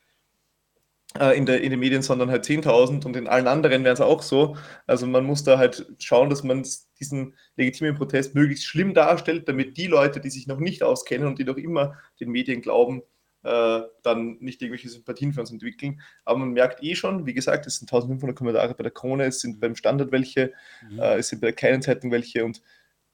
[1.19, 4.01] äh, in, der, in den Medien, sondern halt 10.000 und in allen anderen wären es
[4.01, 4.57] auch so.
[4.87, 6.65] Also man muss da halt schauen, dass man
[7.01, 11.39] diesen legitimen Protest möglichst schlimm darstellt, damit die Leute, die sich noch nicht auskennen und
[11.39, 13.03] die noch immer den Medien glauben,
[13.43, 16.01] äh, dann nicht irgendwelche Sympathien für uns entwickeln.
[16.25, 19.41] Aber man merkt eh schon, wie gesagt, es sind 1500 Kommentare bei der Krone, es
[19.41, 20.53] sind beim Standard welche,
[20.89, 20.99] mhm.
[20.99, 22.63] äh, es sind bei der kleinen Zeitung welche und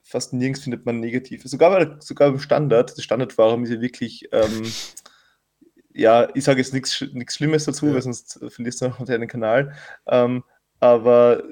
[0.01, 1.47] fast nirgends findet man negative.
[1.47, 4.71] Sogar, bei, sogar beim Standard, das Standardforum ist ja wirklich, ähm,
[5.93, 6.95] ja, ich sage jetzt nichts
[7.33, 7.93] Schlimmes dazu, ja.
[7.93, 9.73] weil sonst verlierst du noch deinen Kanal.
[10.07, 10.43] Ähm,
[10.79, 11.43] aber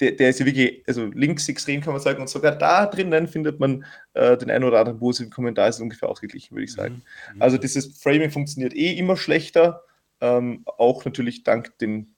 [0.00, 3.60] der, der, ist ja wirklich, also linksextrem kann man sagen, und sogar da drinnen findet
[3.60, 7.02] man äh, den einen oder anderen positiven Kommentar, ist ungefähr ausgeglichen, würde ich sagen.
[7.34, 7.42] Mhm.
[7.42, 9.82] Also dieses Framing funktioniert eh immer schlechter,
[10.20, 12.16] ähm, auch natürlich dank den,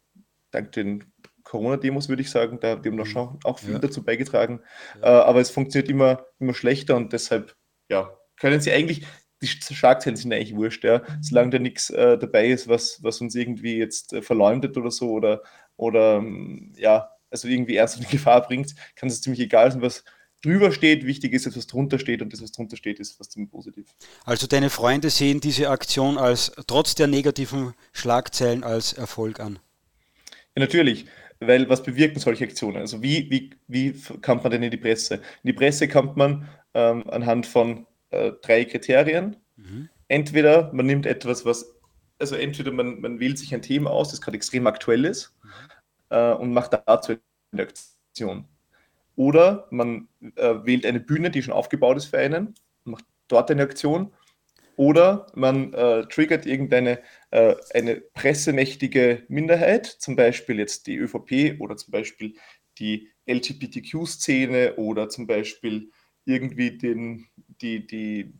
[0.50, 1.04] dank den
[1.44, 3.78] Corona-Demos, würde ich sagen, da haben wir noch schon auch viel ja.
[3.78, 4.60] dazu beigetragen,
[5.00, 5.20] ja.
[5.20, 7.54] äh, aber es funktioniert immer, immer schlechter und deshalb,
[7.88, 9.06] ja, können sie eigentlich,
[9.42, 11.02] die Schlagzeilen sind eigentlich wurscht, ja.
[11.20, 15.10] Solange da nichts äh, dabei ist, was, was uns irgendwie jetzt äh, verleumdet oder so
[15.10, 15.42] oder,
[15.76, 20.04] oder ähm, ja, also irgendwie ernst in Gefahr bringt, kann es ziemlich egal sein, was
[20.42, 21.06] drüber steht.
[21.06, 23.86] Wichtig ist, dass was drunter steht und das, was drunter steht, ist was ziemlich positiv.
[24.24, 29.58] Also deine Freunde sehen diese Aktion als trotz der negativen Schlagzeilen als Erfolg an.
[30.54, 31.06] Ja, natürlich.
[31.38, 32.78] Weil was bewirken solche Aktionen?
[32.78, 35.16] Also wie, wie, wie kommt man denn in die Presse?
[35.16, 39.36] In die Presse kommt man ähm, anhand von äh, drei Kriterien.
[39.56, 39.90] Mhm.
[40.08, 41.75] Entweder man nimmt etwas, was,
[42.18, 45.34] also entweder man, man wählt sich ein Thema aus, das gerade extrem aktuell ist.
[45.42, 45.50] Mhm
[46.10, 47.16] äh, und macht dazu
[47.52, 48.44] eine Aktion.
[49.14, 53.62] Oder man äh, wählt eine Bühne, die schon aufgebaut ist für einen, macht dort eine
[53.62, 54.12] Aktion.
[54.76, 57.00] Oder man äh, triggert irgendeine
[57.30, 62.34] äh, eine pressemächtige Minderheit, zum Beispiel jetzt die ÖVP oder zum Beispiel
[62.78, 65.90] die LGBTQ-Szene oder zum Beispiel
[66.26, 67.26] irgendwie den,
[67.62, 68.34] die, die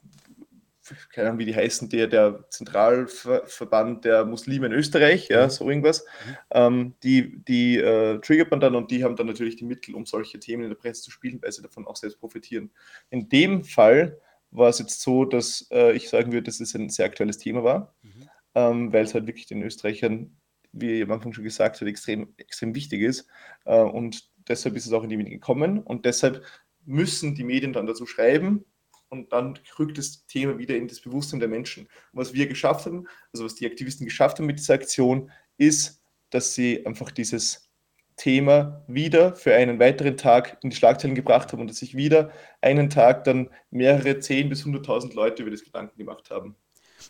[1.13, 6.05] keine Ahnung, wie die heißen, der, der Zentralverband der Muslime in Österreich, ja, so irgendwas,
[6.05, 6.37] mhm.
[6.51, 10.07] ähm, die, die äh, triggert man dann und die haben dann natürlich die Mittel, um
[10.07, 12.71] solche Themen in der Presse zu spielen, weil sie davon auch selbst profitieren.
[13.11, 14.19] In dem Fall
[14.51, 17.65] war es jetzt so, dass äh, ich sagen würde, dass es ein sehr aktuelles Thema
[17.65, 18.29] war, mhm.
[18.55, 20.37] ähm, weil es halt wirklich den Österreichern,
[20.73, 23.29] wie am Anfang schon gesagt habe, extrem, extrem wichtig ist.
[23.65, 26.45] Äh, und deshalb ist es auch in die Medien gekommen und deshalb
[26.85, 28.65] müssen die Medien dann dazu schreiben,
[29.09, 31.85] und dann rückt das Thema wieder in das Bewusstsein der Menschen.
[31.85, 36.03] Und was wir geschafft haben, also was die Aktivisten geschafft haben mit dieser Aktion, ist,
[36.31, 37.71] dass sie einfach dieses
[38.17, 42.31] Thema wieder für einen weiteren Tag in die Schlagzeilen gebracht haben und dass sich wieder
[42.63, 46.57] einen Tag dann mehrere 10.000 bis 100.000 Leute über das Gedanken gemacht haben.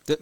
[0.07, 0.14] Da,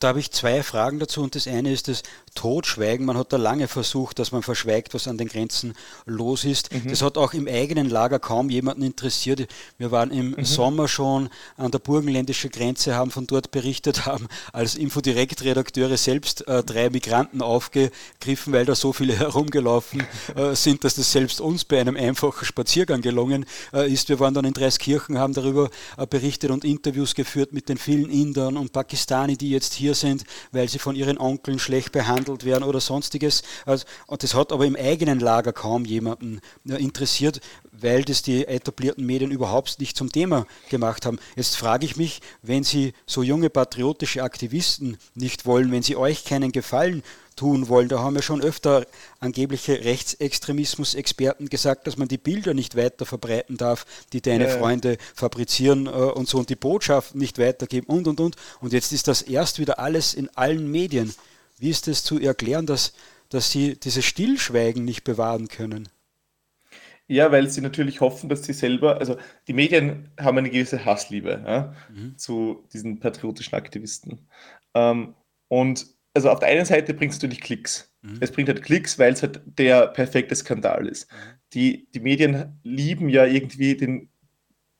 [0.00, 2.02] da, habe ich zwei Fragen dazu und das eine ist das
[2.34, 3.06] Totschweigen.
[3.06, 5.74] Man hat da lange versucht, dass man verschweigt, was an den Grenzen
[6.06, 6.74] los ist.
[6.74, 6.88] Mhm.
[6.88, 9.46] Das hat auch im eigenen Lager kaum jemanden interessiert.
[9.76, 10.44] Wir waren im mhm.
[10.44, 16.64] Sommer schon an der burgenländischen Grenze, haben von dort berichtet, haben als Infodirektredakteure selbst äh,
[16.64, 20.04] drei Migranten aufgegriffen, weil da so viele herumgelaufen
[20.34, 24.08] äh, sind, dass das selbst uns bei einem einfachen Spaziergang gelungen äh, ist.
[24.08, 28.10] Wir waren dann in Dreiskirchen, haben darüber äh, berichtet und Interviews geführt mit den vielen
[28.10, 32.44] Indern und Pakistanern Pakistani, die jetzt hier sind, weil sie von ihren Onkeln schlecht behandelt
[32.44, 33.42] werden oder sonstiges.
[33.66, 37.40] Also, und das hat aber im eigenen Lager kaum jemanden interessiert.
[37.80, 41.18] weil das die etablierten Medien überhaupt nicht zum Thema gemacht haben.
[41.36, 46.24] Jetzt frage ich mich, wenn Sie so junge patriotische Aktivisten nicht wollen, wenn Sie euch
[46.24, 47.02] keinen Gefallen
[47.38, 48.86] tun wollen, da haben ja schon öfter
[49.20, 54.58] angebliche Rechtsextremismus-Experten gesagt, dass man die Bilder nicht weiter verbreiten darf, die deine ja.
[54.58, 58.36] Freunde fabrizieren äh, und so und die Botschaft nicht weitergeben und und und.
[58.60, 61.14] Und jetzt ist das erst wieder alles in allen Medien.
[61.58, 62.92] Wie ist es zu erklären, dass,
[63.28, 65.88] dass Sie dieses Stillschweigen nicht bewahren können?
[67.10, 71.42] Ja, weil sie natürlich hoffen, dass sie selber, also die Medien haben eine gewisse Hassliebe
[71.46, 72.18] ja, mhm.
[72.18, 74.28] zu diesen patriotischen Aktivisten.
[74.74, 75.14] Ähm,
[75.48, 77.94] und also auf der einen Seite bringt es natürlich Klicks.
[78.02, 78.18] Mhm.
[78.20, 81.10] Es bringt halt Klicks, weil es halt der perfekte Skandal ist.
[81.10, 81.16] Mhm.
[81.54, 84.10] Die, die Medien lieben ja irgendwie den,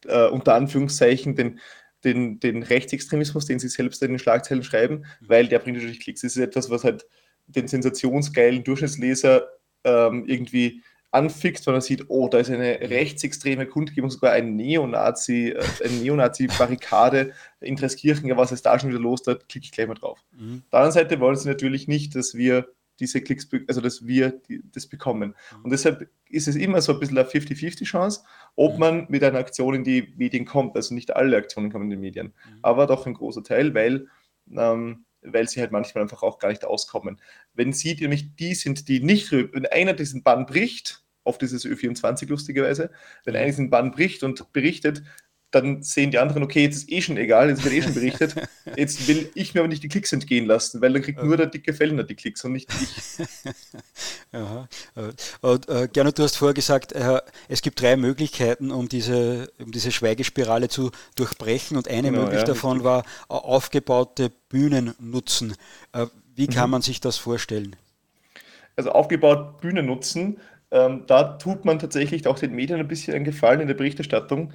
[0.06, 1.60] äh, unter Anführungszeichen, den,
[2.04, 5.28] den, den Rechtsextremismus, den sie selbst in den Schlagzeilen schreiben, mhm.
[5.28, 6.22] weil der bringt natürlich Klicks.
[6.22, 7.06] Das ist etwas, was halt
[7.46, 9.48] den sensationsgeilen Durchschnittsleser
[9.84, 15.50] ähm, irgendwie anfixt, wenn er sieht, oh, da ist eine rechtsextreme Kundgebung, sogar ein Neonazi,
[15.50, 19.72] äh, eine Neonazi-Barrikade in Treskirchen, ja, was ist da schon wieder los, da klicke ich
[19.72, 20.22] gleich mal drauf.
[20.32, 20.62] Mhm.
[20.64, 22.68] Auf der anderen Seite wollen sie natürlich nicht, dass wir
[23.00, 25.34] diese Klicks, also dass wir die, das bekommen.
[25.56, 25.64] Mhm.
[25.64, 28.24] Und deshalb ist es immer so ein bisschen eine 50-50-Chance,
[28.56, 28.78] ob mhm.
[28.80, 30.76] man mit einer Aktion in die Medien kommt.
[30.76, 32.58] Also nicht alle Aktionen kommen in die Medien, mhm.
[32.62, 34.08] aber doch ein großer Teil, weil
[34.56, 37.20] ähm, weil sie halt manchmal einfach auch gar nicht auskommen.
[37.54, 41.64] Wenn sie nicht die sind, die nicht, wenn einer diesen Bann bricht, oft ist es
[41.64, 42.90] Ö24 lustigerweise,
[43.24, 45.02] wenn einer diesen Bann bricht und berichtet,
[45.50, 48.34] dann sehen die anderen, okay, jetzt ist eh schon egal, jetzt wird eh schon berichtet.
[48.76, 51.46] Jetzt will ich mir aber nicht die Klicks entgehen lassen, weil dann kriegt nur der
[51.46, 53.26] dicke Fellner die Klicks und nicht ich.
[54.32, 54.68] Aha.
[55.40, 59.72] Und, äh, Gernot, du hast vorher gesagt, äh, es gibt drei Möglichkeiten, um diese, um
[59.72, 65.54] diese Schweigespirale zu durchbrechen und eine genau, möglich ja, davon war aufgebaute Bühnen nutzen.
[65.94, 66.72] Äh, wie kann mhm.
[66.72, 67.74] man sich das vorstellen?
[68.76, 73.24] Also aufgebaut Bühnen nutzen, ähm, da tut man tatsächlich auch den Medien ein bisschen einen
[73.24, 74.52] Gefallen in der Berichterstattung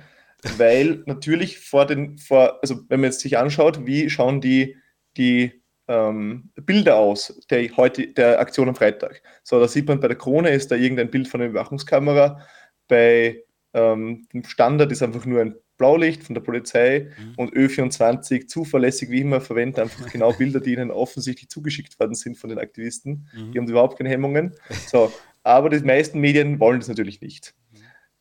[0.57, 4.77] weil natürlich vor den, vor, also wenn man jetzt sich anschaut, wie schauen die,
[5.17, 9.21] die ähm, Bilder aus der, heute, der Aktion am Freitag.
[9.43, 12.41] So, da sieht man bei der Krone ist da irgendein Bild von einer Überwachungskamera,
[12.87, 17.33] bei ähm, dem Standard ist einfach nur ein Blaulicht von der Polizei mhm.
[17.37, 22.37] und Ö24 zuverlässig wie immer verwendet einfach genau Bilder, die ihnen offensichtlich zugeschickt worden sind
[22.37, 23.27] von den Aktivisten.
[23.33, 23.51] Mhm.
[23.51, 24.55] Die haben überhaupt keine Hemmungen.
[24.87, 25.11] So,
[25.43, 27.55] aber die meisten Medien wollen das natürlich nicht.
[27.71, 27.77] Mhm.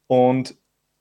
[0.06, 0.56] Und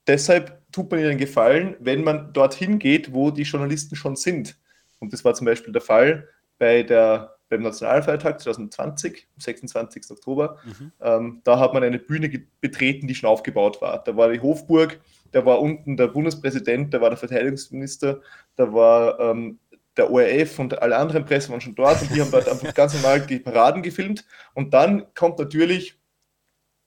[0.06, 4.56] deshalb tut man ihnen Gefallen, wenn man dorthin geht, wo die Journalisten schon sind.
[4.98, 10.10] Und das war zum Beispiel der Fall bei der, beim Nationalfeiertag 2020, am 26.
[10.10, 10.58] Oktober.
[10.64, 10.92] Mhm.
[11.00, 12.30] Ähm, da hat man eine Bühne
[12.60, 14.02] betreten, die schon aufgebaut war.
[14.04, 15.00] Da war die Hofburg,
[15.32, 18.20] da war unten der Bundespräsident, da war der Verteidigungsminister,
[18.56, 19.58] da war ähm,
[19.96, 22.94] der ORF und alle anderen Presse waren schon dort und die haben dort einfach ganz
[22.94, 24.24] normal die Paraden gefilmt.
[24.54, 25.98] Und dann kommt natürlich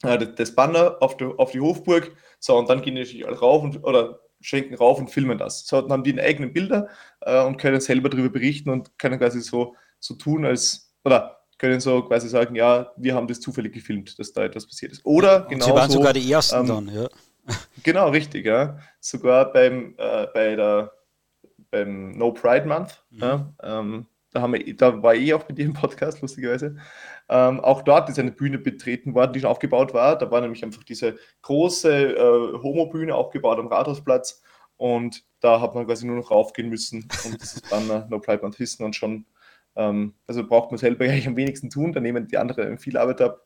[0.02, 3.64] das Banner auf die, auf die Hofburg so, und dann gehen die natürlich alle rauf
[3.64, 5.66] und, oder schenken rauf und filmen das.
[5.66, 6.88] So, dann haben die eine eigenen Bilder
[7.22, 11.80] äh, und können selber darüber berichten und können quasi so, so tun, als, oder können
[11.80, 15.06] so quasi sagen, ja, wir haben das zufällig gefilmt, dass da etwas passiert ist.
[15.06, 15.66] Oder genau.
[15.66, 17.08] Sie waren so, sogar die ersten ähm, dann, ja.
[17.84, 18.78] Genau, richtig, ja.
[19.00, 20.92] Sogar beim, äh, bei der,
[21.72, 23.22] beim No Pride Month, mhm.
[23.22, 26.76] ja, ähm, da, haben wir, da war ich auch mit dir im Podcast, lustigerweise.
[27.30, 30.18] Ähm, auch dort ist eine Bühne betreten worden, die schon aufgebaut war.
[30.18, 34.42] Da war nämlich einfach diese große äh, Homo-Bühne aufgebaut am Rathausplatz.
[34.78, 38.58] Und da hat man quasi nur noch raufgehen müssen und dieses Banner No Pride Month
[38.58, 39.26] hissen und schon,
[39.78, 43.22] ähm, also braucht man selber eigentlich am wenigsten tun, da nehmen die anderen viel Arbeit
[43.22, 43.42] ab.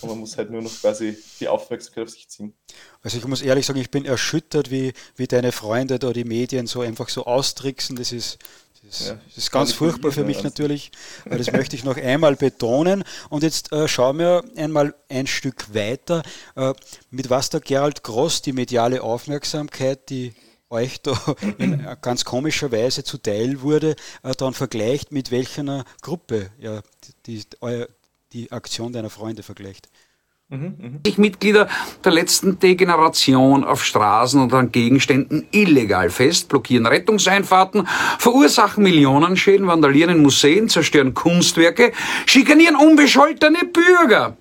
[0.00, 2.54] Und man muss halt nur noch quasi die Aufmerksamkeit auf sich ziehen.
[3.02, 6.66] Also ich muss ehrlich sagen, ich bin erschüttert, wie, wie deine Freunde da die Medien
[6.66, 7.96] so einfach so austricksen.
[7.96, 8.38] Das ist,
[8.82, 10.90] das, ja, das ist ganz furchtbar für mich natürlich,
[11.24, 13.04] weil das möchte ich noch einmal betonen.
[13.28, 16.22] Und jetzt äh, schauen wir einmal ein Stück weiter,
[16.56, 16.72] äh,
[17.10, 20.34] mit was der Gerald Gross die mediale Aufmerksamkeit, die
[20.70, 21.18] euch da
[21.58, 26.80] in ganz komischer Weise zuteil wurde, äh, dann vergleicht mit welcher Gruppe ja,
[27.26, 27.86] die, die,
[28.32, 29.88] die Aktion deiner Freunde vergleicht.
[30.52, 31.12] Mhm, mh.
[31.18, 31.68] Mitglieder
[32.04, 37.86] der letzten Degeneration auf Straßen und an Gegenständen illegal fest, blockieren Rettungseinfahrten,
[38.18, 41.92] verursachen Millionenschäden, vandalieren in Museen, zerstören Kunstwerke,
[42.26, 44.36] schikanieren unbescholtene Bürger.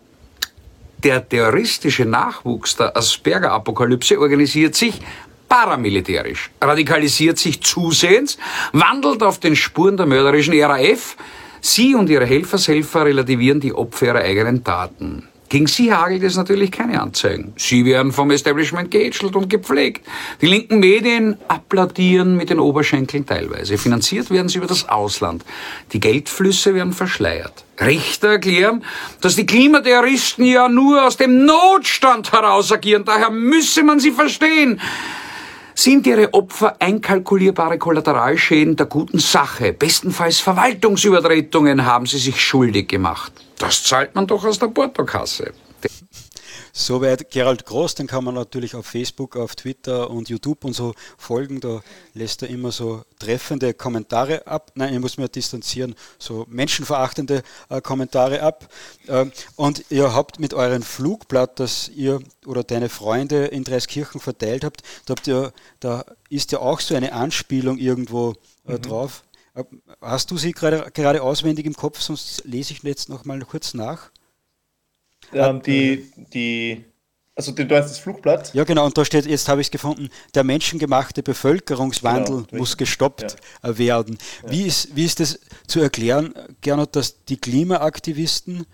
[1.04, 5.00] Der terroristische Nachwuchs der Asperger-Apokalypse organisiert sich
[5.48, 8.40] paramilitärisch, radikalisiert sich zusehends,
[8.74, 11.18] wandelt auf den Spuren der mörderischen RAF.
[11.62, 15.28] Sie und ihre Helfershelfer relativieren die Opfer ihrer eigenen Taten.
[15.50, 17.54] Gegen Sie hagelt es natürlich keine Anzeigen.
[17.58, 20.06] Sie werden vom Establishment geätschelt und gepflegt.
[20.42, 23.80] Die linken Medien applaudieren mit den Oberschenkeln teilweise.
[23.80, 25.44] Finanziert werden sie über das Ausland.
[25.92, 27.66] Die Geldflüsse werden verschleiert.
[27.82, 28.84] Richter erklären,
[29.22, 33.04] dass die Klimatheoristen ja nur aus dem Notstand heraus agieren.
[33.04, 34.80] Daher müsse man sie verstehen.
[35.74, 39.74] Sind ihre Opfer einkalkulierbare Kollateralschäden der guten Sache?
[39.74, 43.32] Bestenfalls Verwaltungsübertretungen haben sie sich schuldig gemacht.
[43.60, 45.54] Das zahlt man doch aus der Portokasse.
[46.72, 50.94] Soweit Gerald Groß, den kann man natürlich auf Facebook, auf Twitter und YouTube und so
[51.18, 51.60] folgen.
[51.60, 51.82] Da
[52.14, 54.72] lässt er immer so treffende Kommentare ab.
[54.76, 58.70] Nein, ich muss mir distanzieren, so menschenverachtende äh, Kommentare ab.
[59.08, 64.64] Ähm, und ihr habt mit eurem Flugblatt, das ihr oder deine Freunde in Dreiskirchen verteilt
[64.64, 68.36] habt, da, habt ihr, da ist ja auch so eine Anspielung irgendwo
[68.68, 68.82] äh, mhm.
[68.84, 69.24] drauf.
[69.60, 69.64] Äh,
[70.02, 73.74] hast du sie gerade, gerade auswendig im Kopf, sonst lese ich jetzt noch mal kurz
[73.74, 74.12] nach.
[75.34, 76.86] Ähm, die, die,
[77.36, 78.54] also du hast das Flugblatt.
[78.54, 82.78] Ja, genau, und da steht, jetzt habe ich es gefunden, der menschengemachte Bevölkerungswandel genau, muss
[82.78, 83.78] gestoppt ja.
[83.78, 84.18] werden.
[84.44, 84.52] Ja.
[84.52, 88.66] Wie, ist, wie ist das zu erklären, Gernot, dass die Klimaaktivisten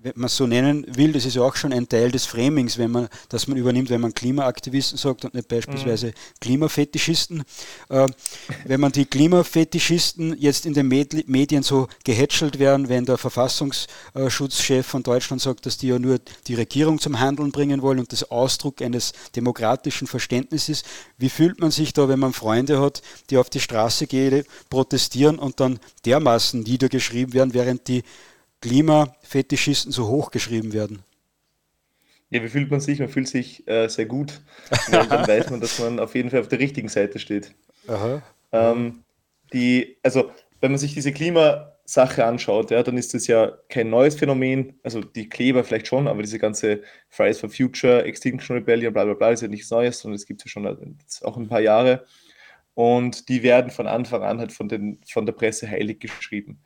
[0.00, 2.78] wenn man es so nennen will, das ist ja auch schon ein Teil des Framings,
[2.78, 6.12] wenn man, das man übernimmt, wenn man Klimaaktivisten sagt und nicht beispielsweise mhm.
[6.40, 7.42] Klimafetischisten.
[7.88, 8.06] Äh,
[8.64, 15.02] wenn man die Klimafetischisten jetzt in den Medien so gehätschelt werden, wenn der Verfassungsschutzchef von
[15.02, 18.80] Deutschland sagt, dass die ja nur die Regierung zum Handeln bringen wollen und das Ausdruck
[18.82, 20.84] eines demokratischen Verständnisses,
[21.16, 25.40] wie fühlt man sich da, wenn man Freunde hat, die auf die Straße gehen, protestieren
[25.40, 28.04] und dann dermaßen niedergeschrieben werden, während die
[28.60, 31.02] Klimafetischisten so hochgeschrieben werden?
[32.30, 32.98] Ja, wie fühlt man sich?
[32.98, 34.40] Man fühlt sich äh, sehr gut.
[34.90, 37.54] dann weiß man, dass man auf jeden Fall auf der richtigen Seite steht.
[38.52, 39.04] Ähm,
[39.52, 44.16] die, also, wenn man sich diese Klimasache anschaut, ja, dann ist das ja kein neues
[44.16, 44.78] Phänomen.
[44.82, 49.14] Also die Kleber vielleicht schon, aber diese ganze Fridays for Future, Extinction Rebellion, bla bla
[49.14, 50.66] bla, ist ja nichts Neues, sondern es gibt ja schon
[51.22, 52.04] auch ein paar Jahre.
[52.74, 56.60] Und die werden von Anfang an halt von, den, von der Presse heilig geschrieben.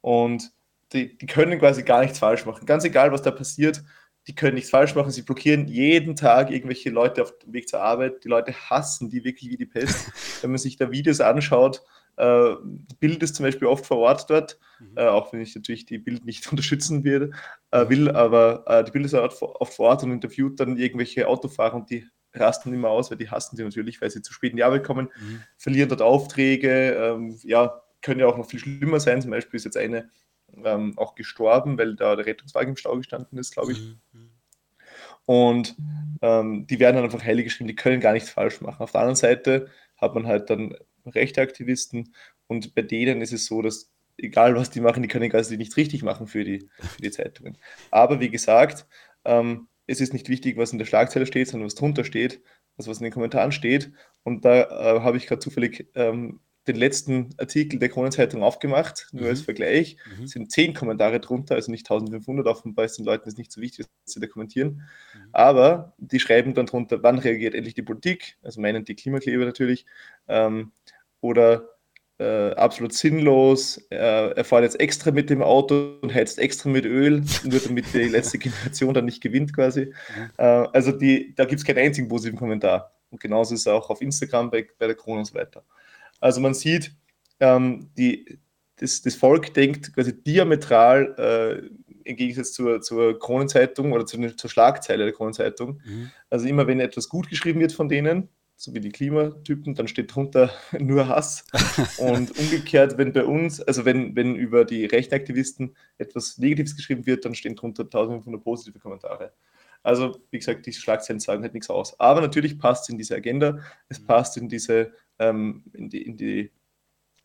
[0.00, 0.52] Und
[0.92, 2.66] die, die können quasi gar nichts falsch machen.
[2.66, 3.82] Ganz egal, was da passiert,
[4.26, 5.10] die können nichts falsch machen.
[5.10, 8.24] Sie blockieren jeden Tag irgendwelche Leute auf dem Weg zur Arbeit.
[8.24, 10.10] Die Leute hassen die wirklich wie die Pest.
[10.42, 11.82] wenn man sich da Videos anschaut,
[12.16, 12.54] äh,
[12.98, 14.96] Bild ist zum Beispiel oft vor Ort dort, mhm.
[14.96, 17.32] äh, auch wenn ich natürlich die Bild nicht unterstützen will,
[17.70, 21.26] äh, will aber äh, die Bild ist oft, oft vor Ort und interviewt dann irgendwelche
[21.26, 24.50] Autofahrer und die rasten immer aus, weil die hassen sie natürlich, weil sie zu spät
[24.50, 25.42] in die Arbeit kommen, mhm.
[25.56, 29.20] verlieren dort Aufträge, ähm, ja, können ja auch noch viel schlimmer sein.
[29.20, 30.10] Zum Beispiel ist jetzt eine
[30.64, 33.80] ähm, auch gestorben, weil da der Rettungswagen im Stau gestanden ist, glaube ich.
[34.12, 34.30] Mhm.
[35.26, 35.76] Und
[36.22, 38.82] ähm, die werden dann einfach heilig geschrieben, die können gar nichts falsch machen.
[38.82, 40.74] Auf der anderen Seite hat man halt dann
[41.06, 42.14] rechte Aktivisten
[42.46, 45.76] und bei denen ist es so, dass egal was die machen, die können quasi nichts
[45.76, 47.58] richtig machen für die, für die Zeitungen.
[47.90, 48.86] Aber wie gesagt,
[49.24, 52.42] ähm, es ist nicht wichtig, was in der Schlagzeile steht, sondern was drunter steht,
[52.76, 53.92] also was in den Kommentaren steht.
[54.22, 59.24] Und da äh, habe ich gerade zufällig ähm, den letzten Artikel der Kronenzeitung aufgemacht, nur
[59.24, 59.30] mhm.
[59.30, 59.96] als Vergleich.
[60.18, 60.24] Mhm.
[60.24, 62.46] Es sind zehn Kommentare drunter, also nicht 1500.
[62.46, 64.82] Offenbar ist den Leuten ist nicht so wichtig, dass sie da kommentieren.
[65.14, 65.28] Mhm.
[65.32, 69.86] Aber die schreiben dann drunter, wann reagiert endlich die Politik, also meinen die Klimakleber natürlich,
[70.28, 70.72] ähm,
[71.20, 71.68] oder
[72.18, 73.78] äh, absolut sinnlos.
[73.90, 73.96] Äh,
[74.32, 77.98] er fährt jetzt extra mit dem Auto und heizt extra mit Öl, nur damit die
[78.08, 79.86] letzte Generation dann nicht gewinnt quasi.
[79.86, 80.30] Mhm.
[80.36, 82.94] Äh, also die, da gibt es keinen einzigen positiven Kommentar.
[83.10, 85.64] Und genauso ist es auch auf Instagram bei, bei der Krone und so weiter.
[86.20, 86.92] Also man sieht,
[87.40, 88.38] ähm, die,
[88.76, 94.50] das, das, Volk denkt quasi diametral äh, im Gegensatz zur, zur Kronenzeitung oder zur, zur
[94.50, 95.80] Schlagzeile der Kronenzeitung.
[95.84, 96.10] Mhm.
[96.28, 100.14] Also immer wenn etwas gut geschrieben wird von denen, so wie die Klimatypen, dann steht
[100.14, 101.44] drunter nur Hass.
[101.98, 107.24] Und umgekehrt, wenn bei uns, also wenn, wenn über die Rechenaktivisten etwas Negatives geschrieben wird,
[107.24, 109.32] dann stehen drunter 1500 positive Kommentare.
[109.82, 111.98] Also, wie gesagt, die Schlagzeilen sagen halt nichts aus.
[111.98, 114.06] Aber natürlich passt es in diese Agenda, es mhm.
[114.06, 116.50] passt in diese ähm, in, die, in die,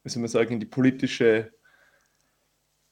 [0.04, 1.52] wie soll man sagen, in die politische,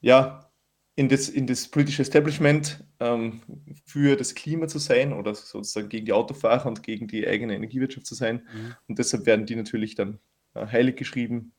[0.02, 0.50] ja,
[0.96, 3.42] in das, in das politische Establishment ähm,
[3.86, 8.06] für das Klima zu sein oder sozusagen gegen die Autofahrer und gegen die eigene Energiewirtschaft
[8.06, 8.48] zu sein.
[8.54, 8.76] Mhm.
[8.88, 10.20] Und deshalb werden die natürlich dann
[10.54, 11.54] äh, heilig geschrieben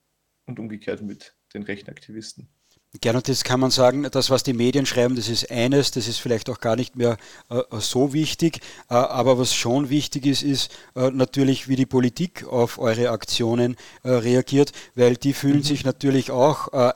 [0.47, 2.49] und umgekehrt mit den rechten Aktivisten.
[3.01, 6.19] Gerne, das kann man sagen, das, was die Medien schreiben, das ist eines, das ist
[6.19, 7.17] vielleicht auch gar nicht mehr
[7.51, 8.61] äh, so wichtig.
[8.89, 13.77] Äh, aber was schon wichtig ist, ist äh, natürlich, wie die Politik auf eure Aktionen
[14.05, 15.65] äh, reagiert, weil die fühlen mhm.
[15.65, 16.93] sich natürlich auch äh,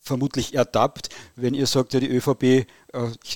[0.00, 2.66] vermutlich ertappt, wenn ihr sagt, ja, die ÖVP, äh,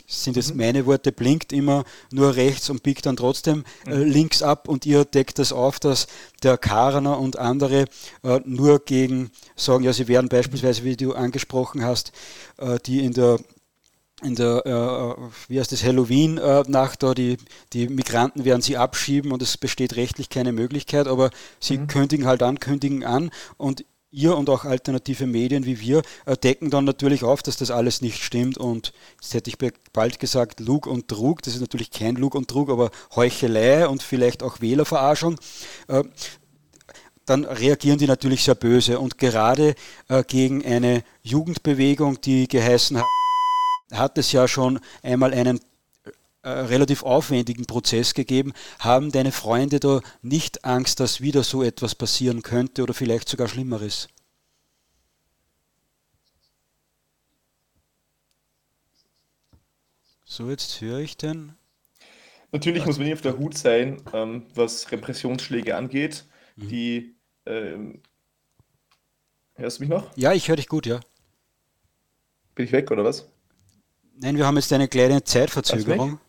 [0.08, 0.60] sind jetzt mhm.
[0.60, 4.04] meine Worte, blinkt immer nur rechts und biegt dann trotzdem äh, mhm.
[4.04, 6.06] links ab und ihr deckt das auf, dass
[6.42, 7.84] der Karaner und andere
[8.22, 12.12] äh, nur gegen sagen, ja, sie werden beispielsweise, wie du angesprochen hast,
[12.58, 13.38] äh, die in der
[14.22, 17.36] in der, äh, wie heißt das, Halloween-Nacht da, die,
[17.72, 21.88] die Migranten werden sie abschieben und es besteht rechtlich keine Möglichkeit, aber sie mhm.
[21.88, 23.84] kündigen halt an, kündigen an und
[24.14, 28.00] ihr und auch alternative Medien wie wir äh, decken dann natürlich auf, dass das alles
[28.00, 28.58] nicht stimmt.
[28.58, 29.58] Und jetzt hätte ich
[29.92, 34.02] bald gesagt Lug und Trug, das ist natürlich kein Lug und Trug, aber Heuchelei und
[34.02, 35.36] vielleicht auch Wählerverarschung.
[35.88, 36.04] Äh,
[37.26, 38.98] dann reagieren die natürlich sehr böse.
[38.98, 39.74] Und gerade
[40.08, 43.06] äh, gegen eine Jugendbewegung, die geheißen hat,
[43.92, 45.60] hat es ja schon einmal einen
[46.44, 48.52] äh, relativ aufwendigen Prozess gegeben.
[48.78, 53.48] Haben deine Freunde da nicht Angst, dass wieder so etwas passieren könnte oder vielleicht sogar
[53.48, 54.08] Schlimmeres?
[60.26, 61.54] So, jetzt höre ich den.
[62.52, 66.26] Natürlich muss man nicht auf der Hut sein, ähm, was Repressionsschläge angeht.
[66.56, 66.68] Mhm.
[66.68, 67.16] Die.
[67.46, 68.02] Ähm,
[69.54, 70.14] hörst du mich noch?
[70.14, 71.00] Ja, ich höre dich gut, ja.
[72.54, 73.28] Bin ich weg oder was?
[74.20, 76.20] Nein, wir haben jetzt eine kleine Zeitverzögerung.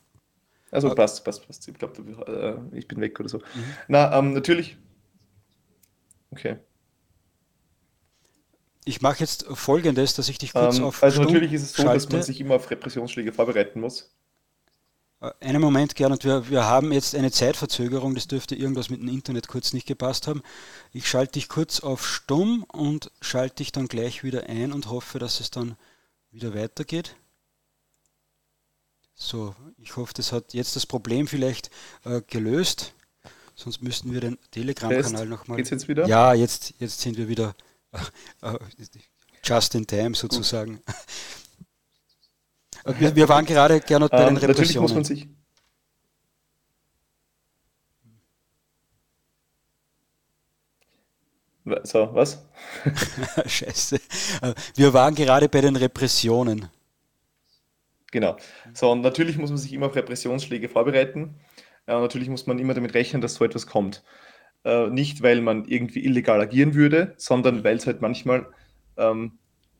[0.76, 1.67] Also passt, passt, passt.
[1.67, 3.38] Ich glaube, äh, ich bin weg oder so.
[3.38, 3.43] Mhm.
[3.88, 4.78] Na, ähm, natürlich.
[6.32, 6.57] Okay.
[8.84, 11.01] Ich mache jetzt folgendes, dass ich dich kurz ähm, auf.
[11.01, 12.05] Also Stumm natürlich ist es so, schalte.
[12.05, 14.15] dass man sich immer auf Repressionsschläge vorbereiten muss.
[15.21, 19.07] Äh, einen Moment, Gernot, wir, wir haben jetzt eine Zeitverzögerung, das dürfte irgendwas mit dem
[19.07, 20.43] Internet kurz nicht gepasst haben.
[20.91, 25.19] Ich schalte dich kurz auf stumm und schalte dich dann gleich wieder ein und hoffe,
[25.19, 25.76] dass es dann
[26.32, 27.15] wieder weitergeht.
[29.16, 31.70] So, ich hoffe, das hat jetzt das Problem vielleicht
[32.03, 32.93] äh, gelöst.
[33.55, 35.57] Sonst müssten wir den Telegram-Kanal nochmal.
[35.57, 36.05] Geht's jetzt wieder?
[36.05, 37.55] Ja, jetzt, jetzt sind wir wieder
[38.41, 38.59] äh, äh
[39.43, 40.82] just in time sozusagen.
[42.99, 44.47] wir, wir, waren gerade gerne bei ähm, den Repressionen.
[44.47, 45.30] Natürlich muss man sich.
[51.84, 52.45] So, was?
[53.45, 53.95] Scheiße.
[54.41, 56.70] Äh, wir waren gerade bei den Repressionen.
[58.16, 58.38] Genau.
[58.74, 61.36] So, und natürlich muss man sich immer auf Repressionsschläge vorbereiten.
[61.86, 64.05] Äh, natürlich muss man immer damit rechnen, dass so etwas kommt.
[64.63, 68.47] Äh, nicht, weil man irgendwie illegal agieren würde, sondern weil es halt manchmal
[68.95, 69.38] ähm,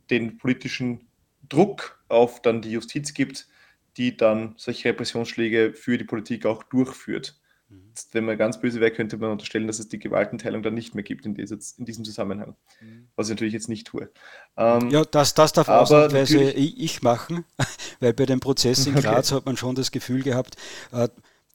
[0.10, 1.08] den politischen
[1.48, 3.48] Druck auf dann die Justiz gibt,
[3.96, 7.40] die dann solche Repressionsschläge für die Politik auch durchführt.
[7.76, 7.94] Mhm.
[8.12, 11.04] Wenn man ganz böse wäre, könnte man unterstellen, dass es die Gewaltenteilung dann nicht mehr
[11.04, 12.56] gibt in, dieses, in diesem Zusammenhang.
[12.82, 13.08] Mhm.
[13.16, 14.10] Was ich natürlich jetzt nicht tue.
[14.58, 17.46] Ähm, ja, das, das darf ausnahmsweise ich machen,
[18.00, 19.38] weil bei dem Prozess in Graz okay.
[19.38, 20.56] hat man schon das Gefühl gehabt,
[20.92, 21.10] äh,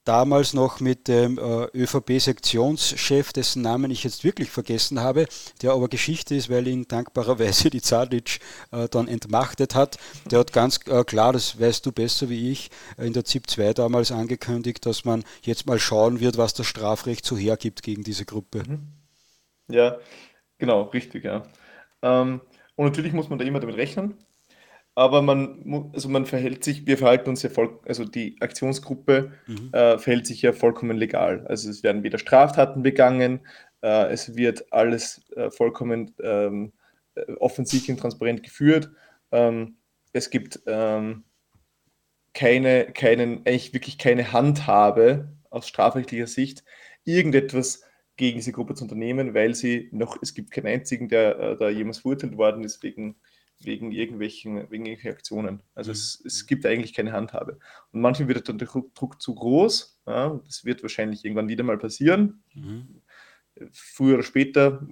[0.05, 5.27] damals noch mit dem äh, ÖVP-Sektionschef, dessen Namen ich jetzt wirklich vergessen habe,
[5.63, 8.41] der aber Geschichte ist, weil ihn dankbarerweise die Zadic
[8.73, 9.99] äh, dann entmachtet hat.
[10.31, 13.75] Der hat ganz äh, klar, das weißt du besser wie ich, in der ZIP 2
[13.75, 18.25] damals angekündigt, dass man jetzt mal schauen wird, was das Strafrecht so hergibt gegen diese
[18.25, 18.63] Gruppe.
[18.67, 18.89] Mhm.
[19.69, 19.99] Ja,
[20.59, 21.45] genau, richtig, ja.
[22.03, 22.41] Ähm,
[22.77, 24.15] und natürlich muss man da immer damit rechnen,
[24.95, 29.71] aber man, also man verhält sich, wir verhalten uns ja voll, also die Aktionsgruppe mhm.
[29.73, 31.47] äh, verhält sich ja vollkommen legal.
[31.47, 33.41] Also es werden weder Straftaten begangen,
[33.83, 36.73] äh, es wird alles äh, vollkommen ähm,
[37.15, 38.91] äh, offensichtlich und transparent geführt.
[39.33, 39.77] Ähm,
[40.13, 41.25] es gibt ähm,
[42.35, 46.65] keine, keinen, eigentlich wirklich keine Handhabe aus strafrechtlicher Sicht,
[47.05, 47.85] irgendetwas
[48.17, 51.71] gegen diese Gruppe zu unternehmen, weil sie noch, es gibt keinen einzigen, der äh, da
[51.71, 53.17] jemals verurteilt worden ist wegen
[53.61, 55.63] wegen irgendwelchen, wegen irgendwelchen Aktionen.
[55.75, 55.93] Also mhm.
[55.93, 57.59] es, es gibt eigentlich keine Handhabe.
[57.93, 60.01] Und manchmal wird dann der Druck zu groß.
[60.07, 62.43] Ja, das wird wahrscheinlich irgendwann wieder mal passieren.
[62.55, 63.03] Mhm.
[63.73, 64.87] Früher oder später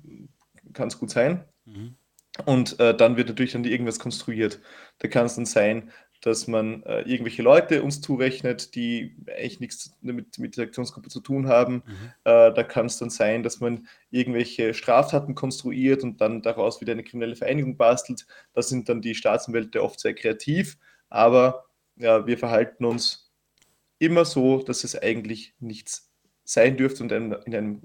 [0.72, 1.44] kann es gut sein.
[1.64, 1.94] Mhm.
[2.44, 4.60] Und äh, dann wird natürlich dann irgendwas konstruiert.
[4.98, 5.90] Da kann es dann sein,
[6.20, 11.20] dass man äh, irgendwelche Leute uns zurechnet, die eigentlich nichts mit, mit der Aktionsgruppe zu
[11.20, 11.82] tun haben.
[11.86, 12.10] Mhm.
[12.24, 16.92] Äh, da kann es dann sein, dass man irgendwelche Straftaten konstruiert und dann daraus wieder
[16.92, 18.26] eine kriminelle Vereinigung bastelt.
[18.52, 20.76] Da sind dann die Staatsanwälte oft sehr kreativ,
[21.08, 21.66] aber
[21.96, 23.32] ja, wir verhalten uns
[23.98, 26.10] immer so, dass es eigentlich nichts
[26.44, 27.82] sein dürfte und in, in einem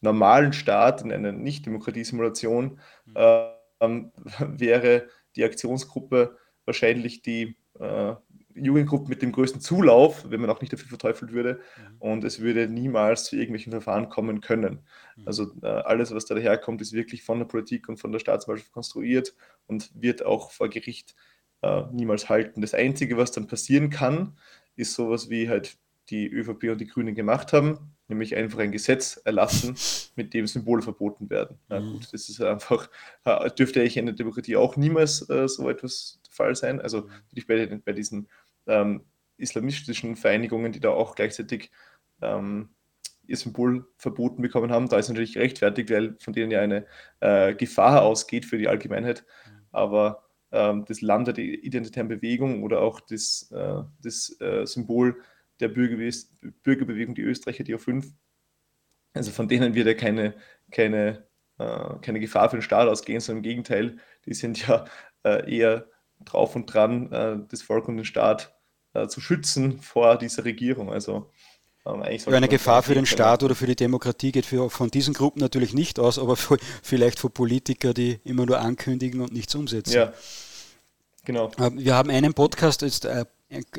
[0.00, 2.80] normalen Staat, in einer Nicht-Demokratie-Simulation,
[3.14, 3.46] äh,
[4.40, 6.36] wäre die Aktionsgruppe
[6.70, 8.14] wahrscheinlich die äh,
[8.54, 11.54] Jugendgruppe mit dem größten Zulauf, wenn man auch nicht dafür verteufelt würde.
[11.76, 11.96] Mhm.
[11.98, 14.80] Und es würde niemals zu irgendwelchen Verfahren kommen können.
[15.16, 15.26] Mhm.
[15.26, 18.72] Also äh, alles, was da daherkommt, ist wirklich von der Politik und von der Staatsanwaltschaft
[18.72, 19.34] konstruiert
[19.66, 21.14] und wird auch vor Gericht
[21.62, 22.60] äh, niemals halten.
[22.60, 24.36] Das Einzige, was dann passieren kann,
[24.76, 25.76] ist sowas wie halt
[26.10, 29.76] die ÖVP und die Grünen gemacht haben, nämlich einfach ein Gesetz erlassen,
[30.16, 31.58] mit dem Symbole verboten werden.
[31.68, 31.92] Ja, mhm.
[31.92, 32.90] gut, das ist einfach,
[33.24, 36.80] äh, dürfte eigentlich in der Demokratie auch niemals äh, so etwas Fall sein.
[36.80, 38.28] Also natürlich bei, bei diesen
[38.66, 39.04] ähm,
[39.36, 41.70] islamistischen Vereinigungen, die da auch gleichzeitig
[42.20, 42.70] ähm,
[43.26, 46.86] ihr Symbol verboten bekommen haben, da ist natürlich rechtfertigt, weil von denen ja eine
[47.20, 49.24] äh, Gefahr ausgeht für die Allgemeinheit.
[49.70, 55.22] Aber ähm, das Land der identitären Bewegung oder auch das, äh, das äh, Symbol
[55.60, 56.10] der Bürgerbe
[56.62, 58.12] Bürgerbewegung, die Österreicher, die O5.
[59.12, 60.34] Also von denen wird ja keine,
[60.70, 61.26] keine,
[61.58, 64.86] äh, keine Gefahr für den Staat ausgehen, sondern im Gegenteil, die sind ja
[65.24, 65.86] äh, eher
[66.24, 68.54] drauf und dran, äh, das Volk und den Staat
[68.94, 70.92] äh, zu schützen vor dieser Regierung.
[70.92, 71.30] Also
[71.86, 75.40] ähm, eine Gefahr für den Staat oder für die Demokratie geht für, von diesen Gruppen
[75.40, 79.94] natürlich nicht aus, aber für, vielleicht für Politiker, die immer nur ankündigen und nichts umsetzen.
[79.94, 80.12] Ja,
[81.24, 81.50] genau.
[81.58, 83.24] Äh, wir haben einen Podcast, jetzt äh,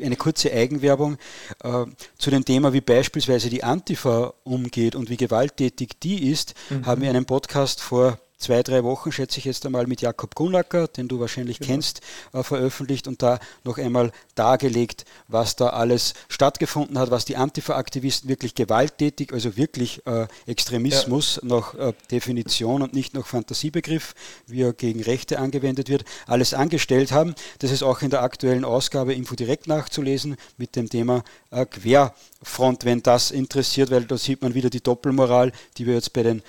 [0.02, 1.16] eine kurze Eigenwerbung
[1.62, 1.84] äh,
[2.18, 6.86] zu dem Thema, wie beispielsweise die Antifa umgeht und wie gewalttätig die ist, mhm.
[6.86, 10.88] haben wir einen Podcast vor zwei, drei Wochen, schätze ich jetzt einmal, mit Jakob Gunacker,
[10.88, 11.72] den du wahrscheinlich genau.
[11.72, 12.00] kennst,
[12.32, 18.28] äh, veröffentlicht und da noch einmal dargelegt, was da alles stattgefunden hat, was die Antifa-Aktivisten
[18.28, 21.48] wirklich gewalttätig, also wirklich äh, Extremismus ja.
[21.48, 24.14] nach äh, Definition und nicht nach Fantasiebegriff,
[24.46, 27.34] wie er gegen Rechte angewendet wird, alles angestellt haben.
[27.60, 32.84] Das ist auch in der aktuellen Ausgabe Info direkt nachzulesen mit dem Thema äh, Querfront,
[32.84, 36.42] wenn das interessiert, weil da sieht man wieder die Doppelmoral, die wir jetzt bei den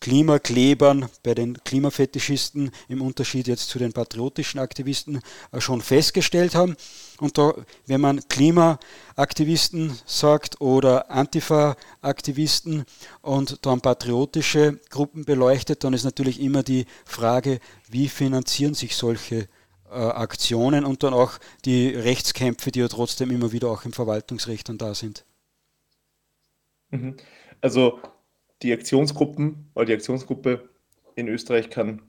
[0.00, 5.20] Klimaklebern, bei den Klimafetischisten im Unterschied jetzt zu den patriotischen Aktivisten
[5.52, 6.76] äh, schon festgestellt haben.
[7.18, 7.54] Und da,
[7.86, 12.84] wenn man Klimaaktivisten sagt oder Antifa-Aktivisten
[13.20, 19.48] und dann patriotische Gruppen beleuchtet, dann ist natürlich immer die Frage, wie finanzieren sich solche
[19.90, 21.32] äh, Aktionen und dann auch
[21.64, 25.26] die Rechtskämpfe, die ja trotzdem immer wieder auch im Verwaltungsrecht dann da sind.
[26.90, 27.16] Mhm.
[27.60, 28.00] Also
[28.62, 30.68] die Aktionsgruppen oder die Aktionsgruppe
[31.16, 32.02] in Österreich kann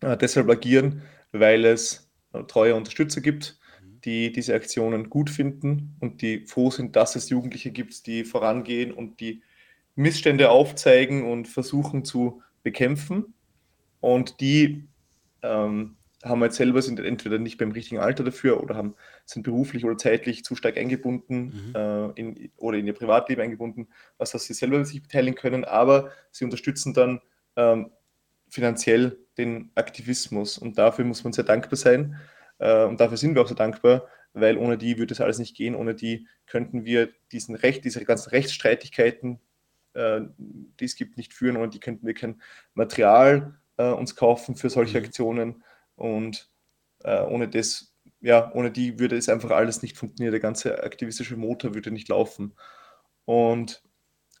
[0.00, 1.02] äh, deshalb agieren,
[1.32, 3.58] weil es äh, treue Unterstützer gibt,
[4.04, 8.92] die diese Aktionen gut finden und die froh sind, dass es Jugendliche gibt, die vorangehen
[8.92, 9.42] und die
[9.94, 13.34] Missstände aufzeigen und versuchen zu bekämpfen.
[14.00, 14.88] Und die
[15.42, 18.94] ähm, haben jetzt selber, sind entweder nicht beim richtigen Alter dafür oder haben,
[19.24, 21.74] sind beruflich oder zeitlich zu stark eingebunden mhm.
[21.74, 26.10] äh, in, oder in ihr Privatleben eingebunden, was dass sie selber sich beteiligen können, aber
[26.30, 27.20] sie unterstützen dann
[27.56, 27.90] ähm,
[28.48, 32.16] finanziell den Aktivismus und dafür muss man sehr dankbar sein
[32.58, 35.56] äh, und dafür sind wir auch sehr dankbar, weil ohne die würde es alles nicht
[35.56, 39.40] gehen, ohne die könnten wir diesen Recht, diese ganzen Rechtsstreitigkeiten,
[39.94, 42.40] äh, die es gibt, nicht führen, ohne die könnten wir kein
[42.74, 45.04] Material äh, uns kaufen für solche mhm.
[45.04, 45.64] Aktionen
[45.96, 46.50] und
[47.04, 50.32] äh, ohne das, ja, ohne die würde es einfach alles nicht funktionieren.
[50.32, 52.54] Der ganze aktivistische Motor würde nicht laufen.
[53.24, 53.82] Und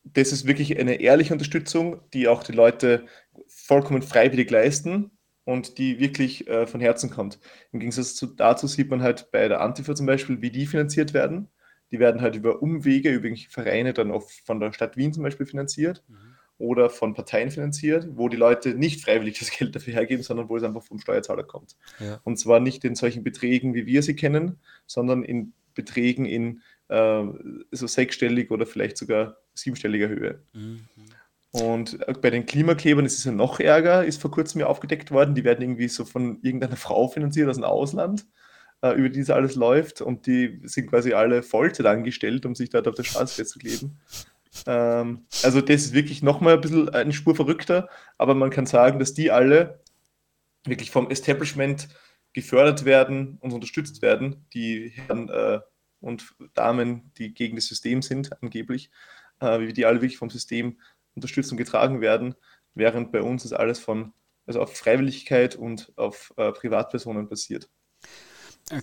[0.04, 3.06] das ist wirklich eine ehrliche Unterstützung, die auch die Leute
[3.46, 5.12] vollkommen freiwillig leisten
[5.44, 7.38] und die wirklich äh, von Herzen kommt.
[7.72, 11.14] Im Gegensatz zu, dazu sieht man halt bei der Antifa zum Beispiel, wie die finanziert
[11.14, 11.48] werden.
[11.90, 15.46] Die werden halt über Umwege, über Vereine dann auch von der Stadt Wien zum Beispiel
[15.46, 16.02] finanziert.
[16.08, 16.31] Mhm
[16.62, 20.56] oder von Parteien finanziert, wo die Leute nicht freiwillig das Geld dafür hergeben, sondern wo
[20.56, 21.76] es einfach vom Steuerzahler kommt.
[21.98, 22.20] Ja.
[22.22, 27.24] Und zwar nicht in solchen Beträgen, wie wir sie kennen, sondern in Beträgen in äh,
[27.72, 30.42] so sechsstellig oder vielleicht sogar siebenstelliger Höhe.
[30.52, 30.86] Mhm.
[31.50, 35.34] Und bei den Klimaklebern ist es ja noch ärger, ist vor kurzem ja aufgedeckt worden.
[35.34, 38.24] Die werden irgendwie so von irgendeiner Frau finanziert aus dem Ausland,
[38.82, 40.00] äh, über die es alles läuft.
[40.00, 43.98] Und die sind quasi alle Vollzeit angestellt, um sich dort auf der Straße zu kleben.
[44.66, 47.88] Ähm, also das ist wirklich nochmal ein bisschen eine Spur verrückter,
[48.18, 49.80] aber man kann sagen, dass die alle
[50.64, 51.88] wirklich vom Establishment
[52.32, 55.60] gefördert werden und unterstützt werden, die Herren äh,
[56.00, 58.90] und Damen, die gegen das System sind, angeblich,
[59.40, 60.78] äh, wie die alle wirklich vom System
[61.14, 62.34] unterstützt und getragen werden,
[62.74, 64.12] während bei uns das alles von,
[64.46, 67.68] also auf Freiwilligkeit und auf äh, Privatpersonen basiert.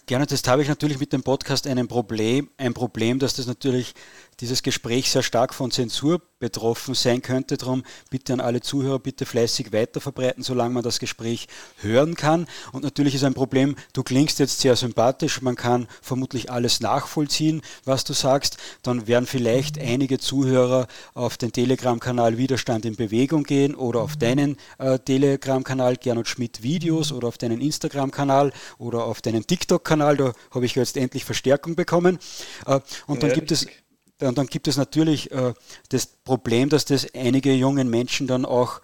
[0.05, 3.95] Gerne, das habe ich natürlich mit dem Podcast ein Problem, ein Problem, dass das natürlich
[4.39, 7.57] dieses Gespräch sehr stark von Zensur betroffen sein könnte.
[7.57, 11.47] Darum bitte an alle Zuhörer, bitte fleißig weiterverbreiten, solange man das Gespräch
[11.81, 12.47] hören kann.
[12.71, 17.61] Und natürlich ist ein Problem, du klingst jetzt sehr sympathisch, man kann vermutlich alles nachvollziehen,
[17.85, 18.57] was du sagst.
[18.83, 24.57] Dann werden vielleicht einige Zuhörer auf den Telegram-Kanal Widerstand in Bewegung gehen oder auf deinen
[24.77, 30.17] äh, Telegram-Kanal Gernot Schmidt Videos oder auf deinen Instagram-Kanal oder auf deinen TikTok-Kanal.
[30.17, 32.19] Da habe ich jetzt endlich Verstärkung bekommen.
[32.65, 33.69] Äh, und dann ja, gibt richtig.
[33.69, 33.88] es
[34.21, 35.53] und dann gibt es natürlich äh,
[35.89, 38.81] das Problem, dass das einige jungen Menschen dann auch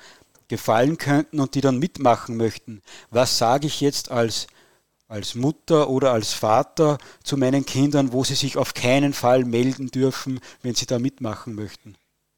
[0.47, 2.81] gefallen könnten und die dann mitmachen möchten.
[3.09, 4.47] Was sage ich jetzt als,
[5.07, 9.87] als Mutter oder als Vater zu meinen Kindern, wo sie sich auf keinen Fall melden
[9.87, 11.95] dürfen, wenn sie da mitmachen möchten?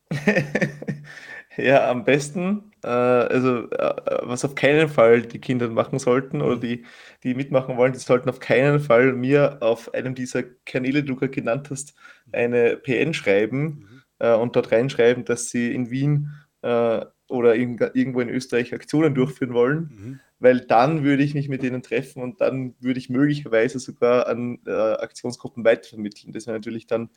[1.58, 6.56] ja, am besten, äh, also äh, was auf keinen Fall die Kinder machen sollten oder
[6.56, 6.62] mhm.
[6.62, 6.86] die,
[7.24, 11.16] die mitmachen wollen, die sollten auf keinen Fall mir auf einem dieser Kanäle, die du
[11.18, 11.96] gerade genannt hast,
[12.32, 14.02] eine PN schreiben mhm.
[14.20, 16.32] äh, und dort reinschreiben, dass sie in Wien
[16.62, 20.20] äh, oder in, irgendwo in Österreich Aktionen durchführen wollen, mhm.
[20.40, 24.60] weil dann würde ich mich mit denen treffen und dann würde ich möglicherweise sogar an
[24.66, 26.32] äh, Aktionsgruppen weitervermitteln.
[26.32, 27.10] Das wäre natürlich dann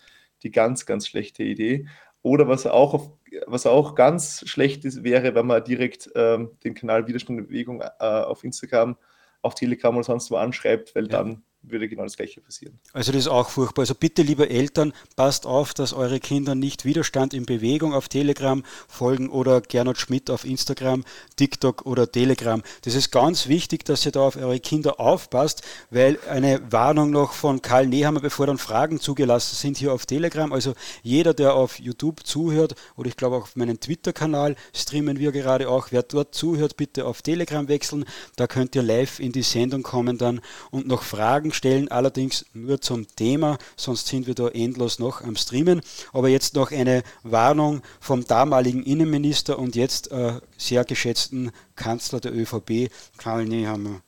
[0.43, 1.87] die ganz, ganz schlechte Idee.
[2.23, 3.11] Oder was auch, auf,
[3.47, 7.81] was auch ganz schlecht ist, wäre, wenn man direkt ähm, den Kanal Widerstand und Bewegung
[7.81, 8.97] äh, auf Instagram,
[9.43, 11.11] auf Telegram oder sonst wo anschreibt, weil ja.
[11.11, 12.79] dann würde genau das Gleiche passieren.
[12.93, 13.83] Also das ist auch furchtbar.
[13.83, 18.65] Also bitte, liebe Eltern, passt auf, dass eure Kinder nicht Widerstand in Bewegung auf Telegram
[18.89, 21.05] folgen oder Gernot Schmidt auf Instagram,
[21.37, 22.63] TikTok oder Telegram.
[22.83, 27.33] Das ist ganz wichtig, dass ihr da auf eure Kinder aufpasst, weil eine Warnung noch
[27.33, 30.53] von Karl Nehammer, bevor dann Fragen zugelassen sind hier auf Telegram.
[30.53, 35.33] Also jeder, der auf YouTube zuhört oder ich glaube auch auf meinen Twitter-Kanal streamen wir
[35.33, 38.05] gerade auch, wer dort zuhört, bitte auf Telegram wechseln.
[38.37, 40.41] Da könnt ihr live in die Sendung kommen dann
[40.71, 45.23] und noch Fragen Fragen stellen, allerdings nur zum Thema, sonst sind wir da endlos noch
[45.23, 45.81] am Streamen.
[46.13, 52.33] Aber jetzt noch eine Warnung vom damaligen Innenminister und jetzt äh, sehr geschätzten Kanzler der
[52.33, 54.01] ÖVP, Karl Nehammer.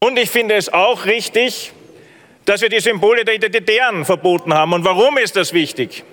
[0.00, 1.72] Und ich finde es auch richtig,
[2.44, 4.72] dass wir die Symbole der Identitären verboten haben.
[4.72, 6.04] Und warum ist das wichtig?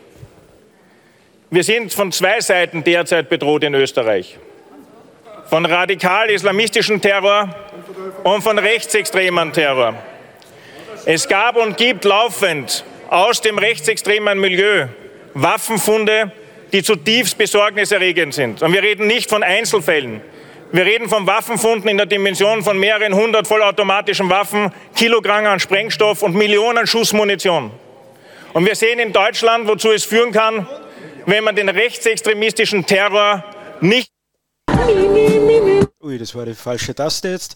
[1.51, 4.37] Wir sind von zwei Seiten derzeit bedroht in Österreich.
[5.45, 7.55] Von radikal-islamistischem Terror
[8.23, 9.95] und von rechtsextremen Terror.
[11.07, 14.87] Es gab und gibt laufend aus dem rechtsextremen Milieu
[15.35, 16.31] Waffenfunde,
[16.73, 18.63] die zutiefst besorgniserregend sind.
[18.63, 20.21] Und wir reden nicht von Einzelfällen.
[20.71, 26.23] Wir reden von Waffenfunden in der Dimension von mehreren hundert vollautomatischen Waffen, Kilogramm an Sprengstoff
[26.23, 27.69] und Millionen Schuss Munition.
[28.53, 30.67] Und wir sehen in Deutschland, wozu es führen kann,
[31.27, 33.43] wenn man den rechtsextremistischen Terror
[33.79, 34.09] nicht.
[36.01, 37.55] Ui, das war die falsche Taste jetzt.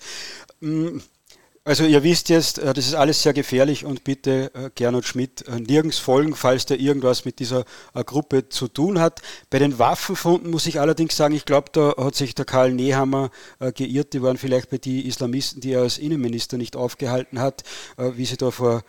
[1.70, 5.06] Hm, also ihr wisst jetzt, äh, das ist alles sehr gefährlich und bitte äh, Gernot
[5.06, 9.22] Schmidt äh, nirgends folgen, falls der irgendwas mit dieser Gruppe zu tun hat.
[9.50, 13.30] Bei den Waffenfunden muss ich allerdings sagen, ich glaube, da hat sich der Karl Nehammer
[13.76, 14.14] geirrt.
[14.14, 17.64] Die waren vielleicht bei den Islamisten, die er als Innenminister nicht aufgehalten hat,
[17.98, 18.84] wie sie da vor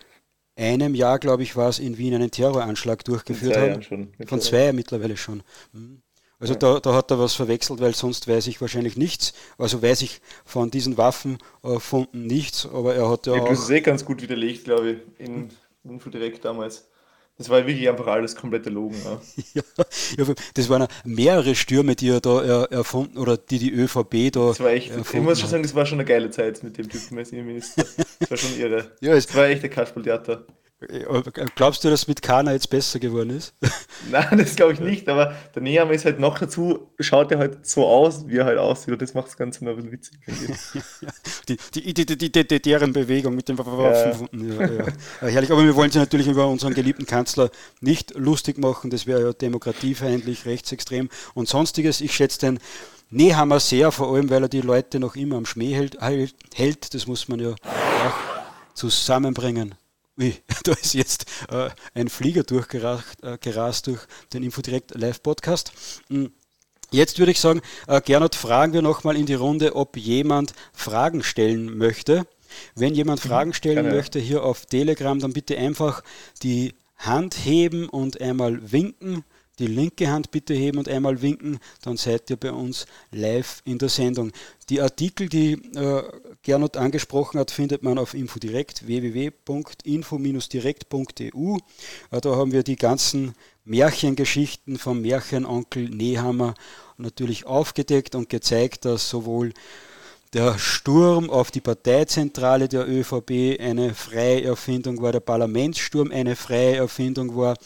[0.56, 4.08] einem Jahr, glaube ich, war es in Wien einen Terroranschlag durchgeführt haben.
[4.26, 5.42] Von zwei mittlerweile schon.
[5.72, 6.02] Mhm.
[6.41, 9.34] Also da, da, hat er was verwechselt, weil sonst weiß ich wahrscheinlich nichts.
[9.59, 13.45] Also weiß ich von diesen Waffenfunden nichts, aber er hat ja, ja auch...
[13.45, 15.51] Du hast es eh ganz gut widerlegt, glaube ich, in
[15.84, 16.88] Infodirekt damals.
[17.36, 18.99] Das war wirklich einfach alles komplett erlogen.
[19.55, 19.62] Ja.
[20.18, 24.49] ja, das waren mehrere Stürme, die er da er, erfunden oder die die ÖVP da.
[24.49, 26.88] Das war echt, ich muss schon sagen, das war schon eine geile Zeit mit dem
[26.88, 27.84] Typen als Innenminister.
[28.20, 28.93] Das war schon irre.
[29.01, 30.45] ja, es das war echt ein Kasperltheater.
[31.56, 33.52] Glaubst du, dass mit Kana jetzt besser geworden ist?
[34.10, 37.66] Nein, das glaube ich nicht, aber der Nehammer ist halt noch dazu, schaut er halt
[37.66, 41.08] so aus, wie er halt aussieht und das macht das Ganze noch ein bisschen witzig.
[41.48, 44.28] die, die, die, die, die, deren Bewegung mit den Waffen.
[44.32, 44.54] Ja.
[44.54, 44.84] Ja, ja.
[45.20, 47.50] ja, herrlich, aber wir wollen sie natürlich über unseren geliebten Kanzler
[47.82, 52.00] nicht lustig machen, das wäre ja demokratiefeindlich, rechtsextrem und sonstiges.
[52.00, 52.58] Ich schätze den
[53.10, 55.98] Nehammer sehr, vor allem weil er die Leute noch immer am Schmäh hält,
[56.54, 56.94] hält.
[56.94, 59.74] das muss man ja auch zusammenbringen.
[60.20, 64.00] Ui, da ist jetzt äh, ein Flieger durchgerast äh, gerast durch
[64.32, 65.72] den Infodirect Live Podcast.
[66.08, 66.32] Hm,
[66.90, 71.22] jetzt würde ich sagen, äh, Gernot, fragen wir nochmal in die Runde, ob jemand Fragen
[71.22, 72.26] stellen möchte.
[72.74, 73.94] Wenn jemand mhm, Fragen stellen Keine.
[73.94, 76.02] möchte hier auf Telegram, dann bitte einfach
[76.42, 79.24] die Hand heben und einmal winken
[79.61, 83.78] die linke Hand bitte heben und einmal winken, dann seid ihr bei uns live in
[83.78, 84.32] der Sendung.
[84.68, 86.02] Die Artikel, die äh,
[86.42, 91.58] Gernot angesprochen hat, findet man auf Infodirekt, www.info-direkt.eu.
[92.11, 93.34] Äh, da haben wir die ganzen
[93.64, 96.54] Märchengeschichten vom Märchenonkel Nehammer
[96.96, 99.52] natürlich aufgedeckt und gezeigt, dass sowohl
[100.32, 106.76] der Sturm auf die Parteizentrale der ÖVP eine freie Erfindung war, der Parlamentssturm eine freie
[106.76, 107.56] Erfindung war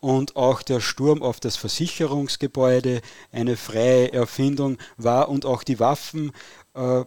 [0.00, 3.00] und auch der Sturm auf das Versicherungsgebäude
[3.32, 6.30] eine freie Erfindung war und auch die Waffen,
[6.74, 7.02] äh,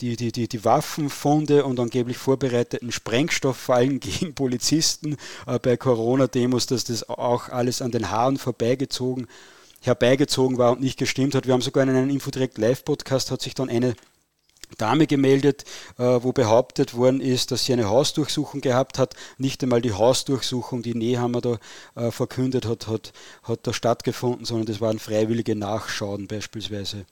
[0.00, 6.84] die, die, die, die Waffenfunde und angeblich vorbereiteten Sprengstofffallen gegen Polizisten äh, bei Corona-Demos, dass
[6.84, 9.28] das auch alles an den Haaren vorbeigezogen
[9.84, 11.46] herbeigezogen war und nicht gestimmt hat.
[11.46, 13.96] Wir haben sogar in einem Infodirect Live-Podcast hat sich dann eine
[14.78, 15.64] Dame gemeldet,
[15.98, 19.14] äh, wo behauptet worden ist, dass sie eine Hausdurchsuchung gehabt hat.
[19.38, 21.58] Nicht einmal die Hausdurchsuchung, die Nehammer da
[21.94, 23.12] äh, verkündet hat, hat,
[23.42, 27.04] hat da stattgefunden, sondern das waren freiwillige Nachschauen beispielsweise.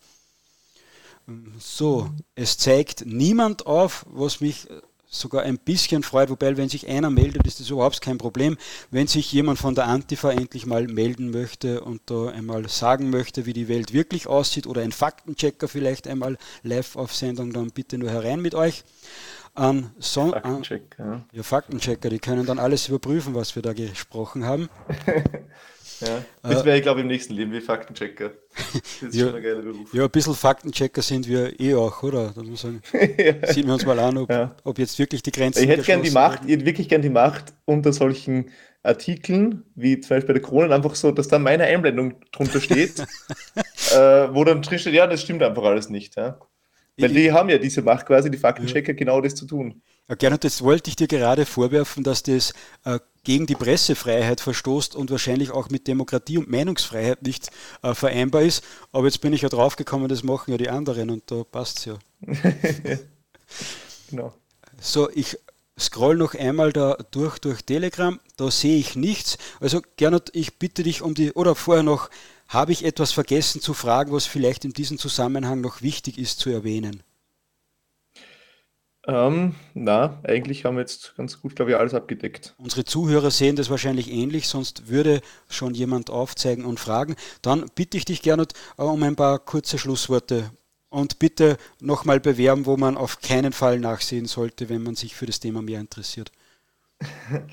[1.59, 4.67] So, es zeigt niemand auf, was mich
[5.11, 8.57] sogar ein bisschen freut, wobei wenn sich einer meldet, ist das überhaupt kein Problem.
[8.91, 13.45] Wenn sich jemand von der Antifa endlich mal melden möchte und da einmal sagen möchte,
[13.45, 17.99] wie die Welt wirklich aussieht oder ein Faktenchecker vielleicht einmal live auf Sendung, dann bitte
[17.99, 18.85] nur herein mit euch.
[19.55, 21.05] An so Faktenchecker.
[21.05, 24.69] An, ja, Faktenchecker, die können dann alles überprüfen, was wir da gesprochen haben.
[26.01, 28.33] Ja, das wäre, ich glaube, im nächsten Leben wie Faktenchecker.
[28.55, 29.93] Das ist ja, schon ein geiler Beruf.
[29.93, 32.33] Ja, ein bisschen Faktenchecker sind wir eh auch, oder?
[32.35, 32.83] Das muss sagen.
[32.93, 33.47] ja.
[33.53, 34.55] Sehen wir uns mal an, ob, ja.
[34.65, 35.63] ob jetzt wirklich die Grenzen.
[35.63, 38.51] Ich hätte gern die Macht, ich hätte wirklich gern die Macht unter solchen
[38.83, 43.01] Artikeln, wie zum Beispiel bei der Kronen, einfach so, dass da meine Einblendung drunter steht,
[43.95, 46.17] äh, wo dann drin steht, ja, das stimmt einfach alles nicht.
[46.17, 46.39] Ja?
[46.99, 49.83] Weil die haben ja diese Macht quasi, die Faktenchecker, genau das zu tun.
[50.11, 52.53] Ja, Gernot, jetzt wollte ich dir gerade vorwerfen, dass das
[52.85, 57.49] äh, gegen die Pressefreiheit verstoßt und wahrscheinlich auch mit Demokratie und Meinungsfreiheit nicht
[57.83, 58.65] äh, vereinbar ist.
[58.91, 61.85] Aber jetzt bin ich ja draufgekommen, das machen ja die anderen und da passt es
[61.85, 61.99] ja.
[64.11, 64.35] genau.
[64.81, 65.39] So, ich
[65.79, 69.39] scroll noch einmal da durch, durch Telegram, da sehe ich nichts.
[69.61, 72.11] Also Gernot, ich bitte dich um die, oder vorher noch,
[72.49, 76.51] habe ich etwas vergessen zu fragen, was vielleicht in diesem Zusammenhang noch wichtig ist zu
[76.51, 77.05] erwähnen?
[79.07, 82.55] Ähm, na, eigentlich haben wir jetzt ganz gut, glaube ich, alles abgedeckt.
[82.59, 87.17] Unsere Zuhörer sehen das wahrscheinlich ähnlich, sonst würde schon jemand aufzeigen und fragen.
[87.41, 90.51] Dann bitte ich dich, Gernot, äh, um ein paar kurze Schlussworte
[90.91, 95.27] und bitte nochmal bewerben, wo man auf keinen Fall nachsehen sollte, wenn man sich für
[95.27, 96.31] das Thema mehr interessiert.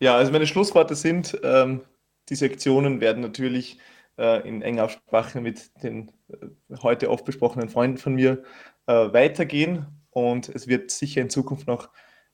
[0.00, 1.80] Ja, also meine Schlussworte sind, ähm,
[2.28, 3.78] die Sektionen werden natürlich
[4.18, 6.46] äh, in enger Absprache mit den äh,
[6.82, 8.42] heute oft besprochenen Freunden von mir
[8.86, 11.90] äh, weitergehen und es wird sicher in Zukunft noch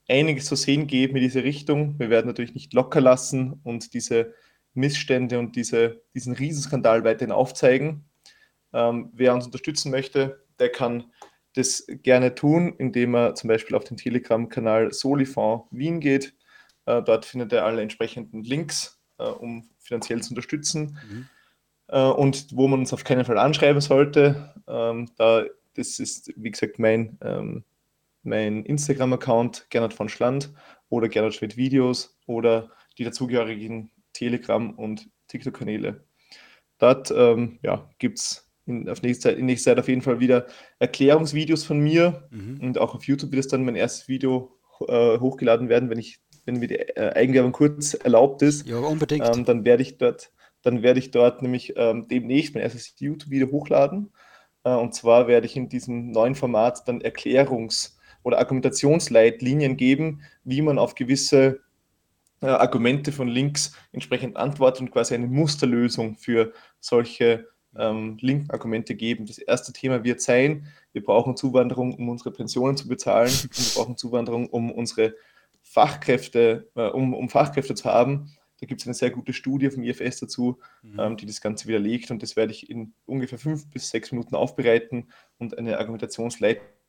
[0.09, 1.99] einiges zu sehen geben in diese Richtung.
[1.99, 4.35] Wir werden natürlich nicht locker lassen und diese
[4.75, 8.05] Missstände und diese, diesen Riesenskandal weiterhin aufzeigen.
[8.73, 11.11] Ähm, wer uns unterstützen möchte, der kann
[11.55, 16.35] das gerne tun, indem er zum Beispiel auf den Telegram-Kanal Solifond Wien geht.
[16.87, 20.99] Äh, dort findet er alle entsprechenden Links, äh, um finanziell zu unterstützen.
[21.09, 21.29] Mhm.
[21.89, 26.51] Äh, und wo man uns auf keinen Fall anschreiben sollte, ähm, da, das ist, wie
[26.51, 27.65] gesagt, mein, ähm,
[28.23, 30.53] mein Instagram-Account, Gernot von Schland
[30.89, 36.05] oder Gernot Schmidt Videos oder die dazugehörigen Telegram- und TikTok-Kanäle.
[36.79, 40.47] Dort ähm, ja, gibt es in, nächster Zeit, in nächster Zeit auf jeden Fall wieder
[40.79, 42.61] Erklärungsvideos von mir mhm.
[42.61, 44.59] und auch auf YouTube wird es dann mein erstes Video
[44.89, 48.67] äh, hochgeladen werden, wenn ich, wenn mir die äh, Eigenwerbung kurz erlaubt ist.
[48.67, 49.25] Ja, unbedingt.
[49.27, 53.51] Ähm, dann werde ich dort, dann werde ich dort nämlich ähm, demnächst mein erstes YouTube-Video
[53.51, 54.13] hochladen.
[54.65, 60.63] Äh, und zwar werde ich in diesem neuen Format dann Erklärungs- oder Argumentationsleitlinien geben, wie
[60.63, 61.61] man auf gewisse
[62.43, 68.95] äh, Argumente von links entsprechend antwortet und quasi eine Musterlösung für solche ähm, linken Argumente
[68.95, 69.27] geben.
[69.27, 73.75] Das erste Thema wird sein, wir brauchen Zuwanderung, um unsere Pensionen zu bezahlen und wir
[73.75, 75.15] brauchen Zuwanderung, um unsere
[75.63, 78.33] Fachkräfte, äh, um, um Fachkräfte zu haben.
[78.61, 81.01] Da gibt es eine sehr gute Studie vom IFS dazu, mhm.
[81.01, 84.35] ähm, die das Ganze widerlegt und das werde ich in ungefähr fünf bis sechs Minuten
[84.35, 85.09] aufbereiten
[85.39, 86.80] und eine Argumentationsleitlinie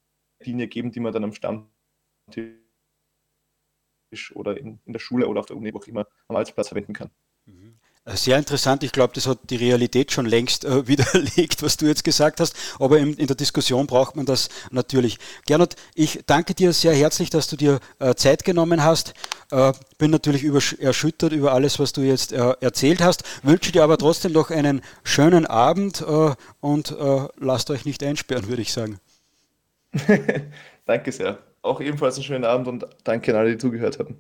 [0.44, 1.72] geben, die man dann am Stammtisch
[4.34, 6.94] oder in, in der Schule oder auf der Uni, wo auch immer, am Arbeitsplatz verwenden
[6.94, 7.10] kann.
[7.46, 7.80] Mhm.
[8.04, 8.84] Äh, sehr interessant.
[8.84, 12.56] Ich glaube, das hat die Realität schon längst äh, widerlegt, was du jetzt gesagt hast.
[12.80, 15.20] Aber in, in, der Diskussion braucht man das natürlich.
[15.46, 19.14] Gernot, ich danke dir sehr herzlich, dass du dir äh, Zeit genommen hast.
[19.52, 20.46] Äh, bin natürlich
[20.80, 23.24] erschüttert über alles, was du jetzt äh, erzählt hast.
[23.44, 26.96] Wünsche dir aber trotzdem noch einen schönen Abend äh, und
[27.38, 29.00] lasst euch nicht einsperren, würde ich sagen.
[30.86, 31.40] danke sehr.
[31.62, 34.18] Auch ebenfalls einen schönen Abend und danke an alle, die zugehört haben.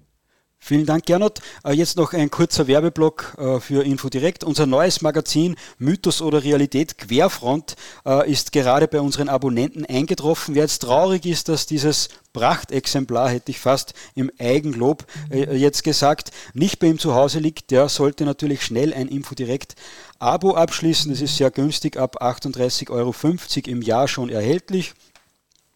[0.64, 1.40] Vielen Dank, Gernot.
[1.64, 4.44] Äh, jetzt noch ein kurzer Werbeblock äh, für InfoDirect.
[4.44, 10.54] Unser neues Magazin Mythos oder Realität Querfront äh, ist gerade bei unseren Abonnenten eingetroffen.
[10.54, 16.80] Wer jetzt traurig ist, dass dieses Prachtexemplar, hätte ich fast im Eigenlob jetzt gesagt, nicht
[16.80, 19.76] bei ihm zu Hause liegt, der sollte natürlich schnell ein InfoDirect
[20.20, 21.12] Abo abschließen.
[21.12, 23.14] Das ist sehr günstig, ab 38,50 Euro
[23.66, 24.94] im Jahr schon erhältlich.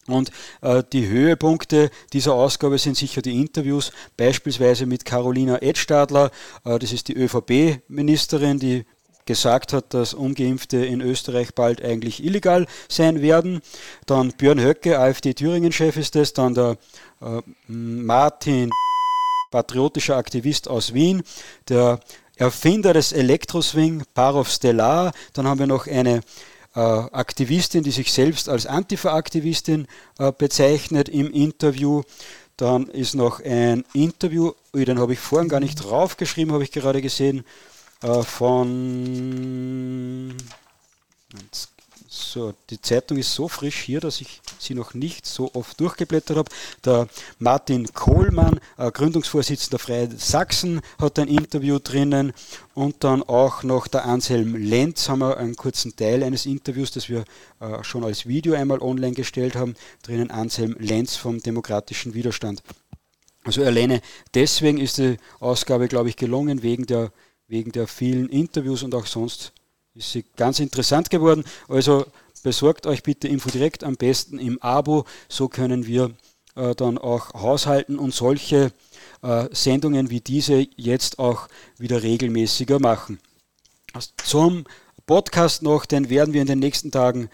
[0.08, 0.32] Und
[0.62, 6.30] äh, die Höhepunkte dieser Ausgabe sind sicher die Interviews, beispielsweise mit Carolina Edstadler,
[6.64, 8.86] äh, das ist die ÖVP-Ministerin, die
[9.26, 13.62] gesagt hat, dass Ungeimpfte in Österreich bald eigentlich illegal sein werden.
[14.06, 16.78] Dann Björn Höcke, AfD-Thüringen-Chef ist das, dann der
[17.22, 18.70] äh, Martin,
[19.50, 21.24] patriotischer Aktivist aus Wien,
[21.70, 22.00] der
[22.36, 26.22] Erfinder des Elektroswing, Parov Stellar, dann haben wir noch eine
[26.80, 29.88] Aktivistin, die sich selbst als Antifa-Aktivistin
[30.20, 32.04] äh, bezeichnet im Interview.
[32.58, 37.02] Dann ist noch ein Interview, den habe ich vorhin gar nicht draufgeschrieben, habe ich gerade
[37.02, 37.44] gesehen,
[38.02, 40.34] äh, von
[42.16, 46.38] so, die Zeitung ist so frisch hier, dass ich sie noch nicht so oft durchgeblättert
[46.38, 46.50] habe.
[46.84, 47.08] Der
[47.40, 52.34] Martin Kohlmann, äh, Gründungsvorsitzender Freie Sachsen, hat ein Interview drinnen
[52.74, 57.10] und dann auch noch der Anselm Lenz haben wir einen kurzen Teil eines Interviews, das
[57.10, 57.26] wir
[57.60, 62.64] äh, schon als Video einmal online gestellt haben, drinnen Anselm Lenz vom Demokratischen Widerstand.
[63.44, 64.02] Also alleine
[64.34, 67.12] deswegen ist die Ausgabe, glaube ich, gelungen, wegen der
[67.48, 69.54] wegen der vielen Interviews und auch sonst
[69.96, 71.44] ist sie ganz interessant geworden.
[71.68, 72.06] Also
[72.44, 75.06] besorgt euch bitte Info direkt am besten im Abo.
[75.30, 76.12] So können wir
[76.56, 78.72] äh, dann auch haushalten und solche
[79.24, 83.20] äh, Sendungen wie diese jetzt auch wieder regelmäßiger machen.
[84.24, 84.66] Zum
[85.06, 87.30] Podcast noch, den werden wir in den nächsten Tagen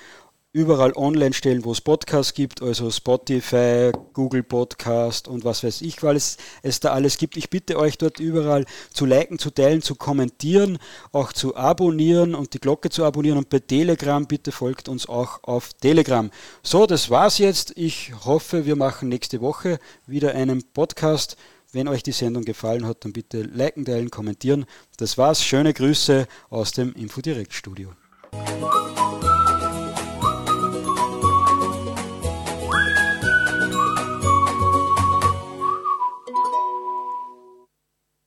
[0.53, 6.03] überall online stellen, wo es Podcasts gibt, also Spotify, Google Podcast und was weiß ich,
[6.03, 7.37] weil es, es da alles gibt.
[7.37, 10.77] Ich bitte euch dort überall zu liken, zu teilen, zu kommentieren,
[11.13, 15.41] auch zu abonnieren und die Glocke zu abonnieren und bei Telegram bitte folgt uns auch
[15.43, 16.29] auf Telegram.
[16.63, 17.77] So, das war's jetzt.
[17.77, 21.37] Ich hoffe, wir machen nächste Woche wieder einen Podcast.
[21.71, 24.65] Wenn euch die Sendung gefallen hat, dann bitte liken, teilen, kommentieren.
[24.97, 25.41] Das war's.
[25.41, 27.93] Schöne Grüße aus dem Infodirect Studio.